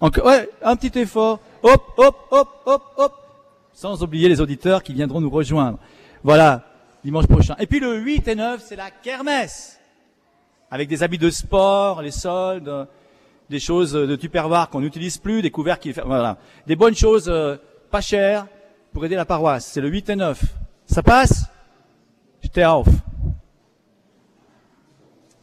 Encore, 0.00 0.26
ouais, 0.26 0.48
un 0.62 0.76
petit 0.76 0.98
effort. 0.98 1.40
Hop, 1.62 1.82
hop, 1.96 2.16
hop, 2.30 2.48
hop, 2.66 2.82
hop. 2.96 3.12
Sans 3.72 4.02
oublier 4.02 4.28
les 4.28 4.40
auditeurs 4.40 4.82
qui 4.82 4.92
viendront 4.92 5.20
nous 5.20 5.30
rejoindre. 5.30 5.78
Voilà, 6.24 6.64
dimanche 7.04 7.26
prochain. 7.26 7.54
Et 7.58 7.66
puis 7.66 7.80
le 7.80 7.98
8 7.98 8.28
et 8.28 8.34
9, 8.34 8.62
c'est 8.64 8.76
la 8.76 8.90
kermesse. 8.90 9.78
Avec 10.70 10.88
des 10.88 11.02
habits 11.02 11.18
de 11.18 11.30
sport, 11.30 12.02
les 12.02 12.10
soldes, 12.10 12.88
des 13.48 13.60
choses 13.60 13.92
de 13.92 14.16
tupperware 14.16 14.68
qu'on 14.68 14.80
n'utilise 14.80 15.18
plus, 15.18 15.42
des 15.42 15.50
couverts 15.50 15.78
qui... 15.78 15.92
Voilà. 15.92 16.38
Des 16.66 16.76
bonnes 16.76 16.96
choses 16.96 17.28
euh, 17.28 17.56
pas 17.90 18.00
chères 18.00 18.46
pour 18.92 19.04
aider 19.04 19.16
la 19.16 19.24
paroisse. 19.24 19.66
C'est 19.66 19.80
le 19.80 19.88
8 19.88 20.10
et 20.10 20.16
9. 20.16 20.42
Ça 20.86 21.02
passe? 21.02 21.44
J'étais 22.42 22.64
off. 22.64 22.88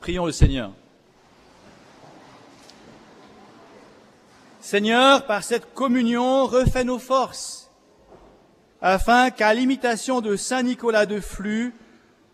Prions 0.10 0.26
le 0.26 0.32
Seigneur. 0.32 0.72
Seigneur, 4.60 5.28
par 5.28 5.44
cette 5.44 5.72
communion, 5.76 6.48
refais 6.48 6.84
nos 6.84 6.98
forces, 6.98 7.70
afin 8.82 9.30
qu'à 9.30 9.54
l'imitation 9.54 10.20
de 10.22 10.36
Saint 10.36 10.64
Nicolas 10.64 11.06
de 11.06 11.20
Flux, 11.20 11.76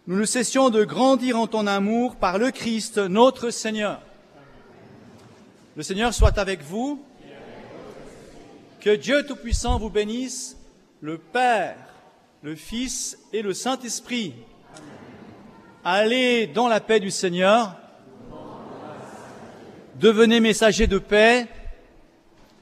nous 0.08 0.16
ne 0.16 0.24
cessions 0.24 0.70
de 0.70 0.86
grandir 0.86 1.38
en 1.38 1.48
ton 1.48 1.68
amour 1.68 2.16
par 2.16 2.38
le 2.38 2.52
Christ, 2.52 2.98
notre 2.98 3.50
Seigneur. 3.50 4.02
Le 5.76 5.84
Seigneur 5.84 6.14
soit 6.14 6.38
avec 6.38 6.64
vous. 6.64 7.04
Que 8.80 8.96
Dieu 8.96 9.26
Tout-Puissant 9.26 9.80
vous 9.80 9.90
bénisse, 9.90 10.56
le 11.02 11.18
Père, 11.18 11.76
le 12.42 12.56
Fils 12.56 13.18
et 13.34 13.42
le 13.42 13.54
Saint-Esprit. 13.54 14.34
Allez 15.88 16.48
dans 16.48 16.68
la 16.68 16.80
paix 16.80 17.00
du 17.00 17.12
Seigneur. 17.12 17.76
Devenez 20.00 20.40
messagers 20.40 20.88
de 20.88 20.98
paix 20.98 21.46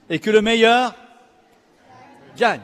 et 0.09 0.19
que 0.19 0.29
le 0.29 0.41
meilleur 0.41 0.93
gagne. 2.35 2.59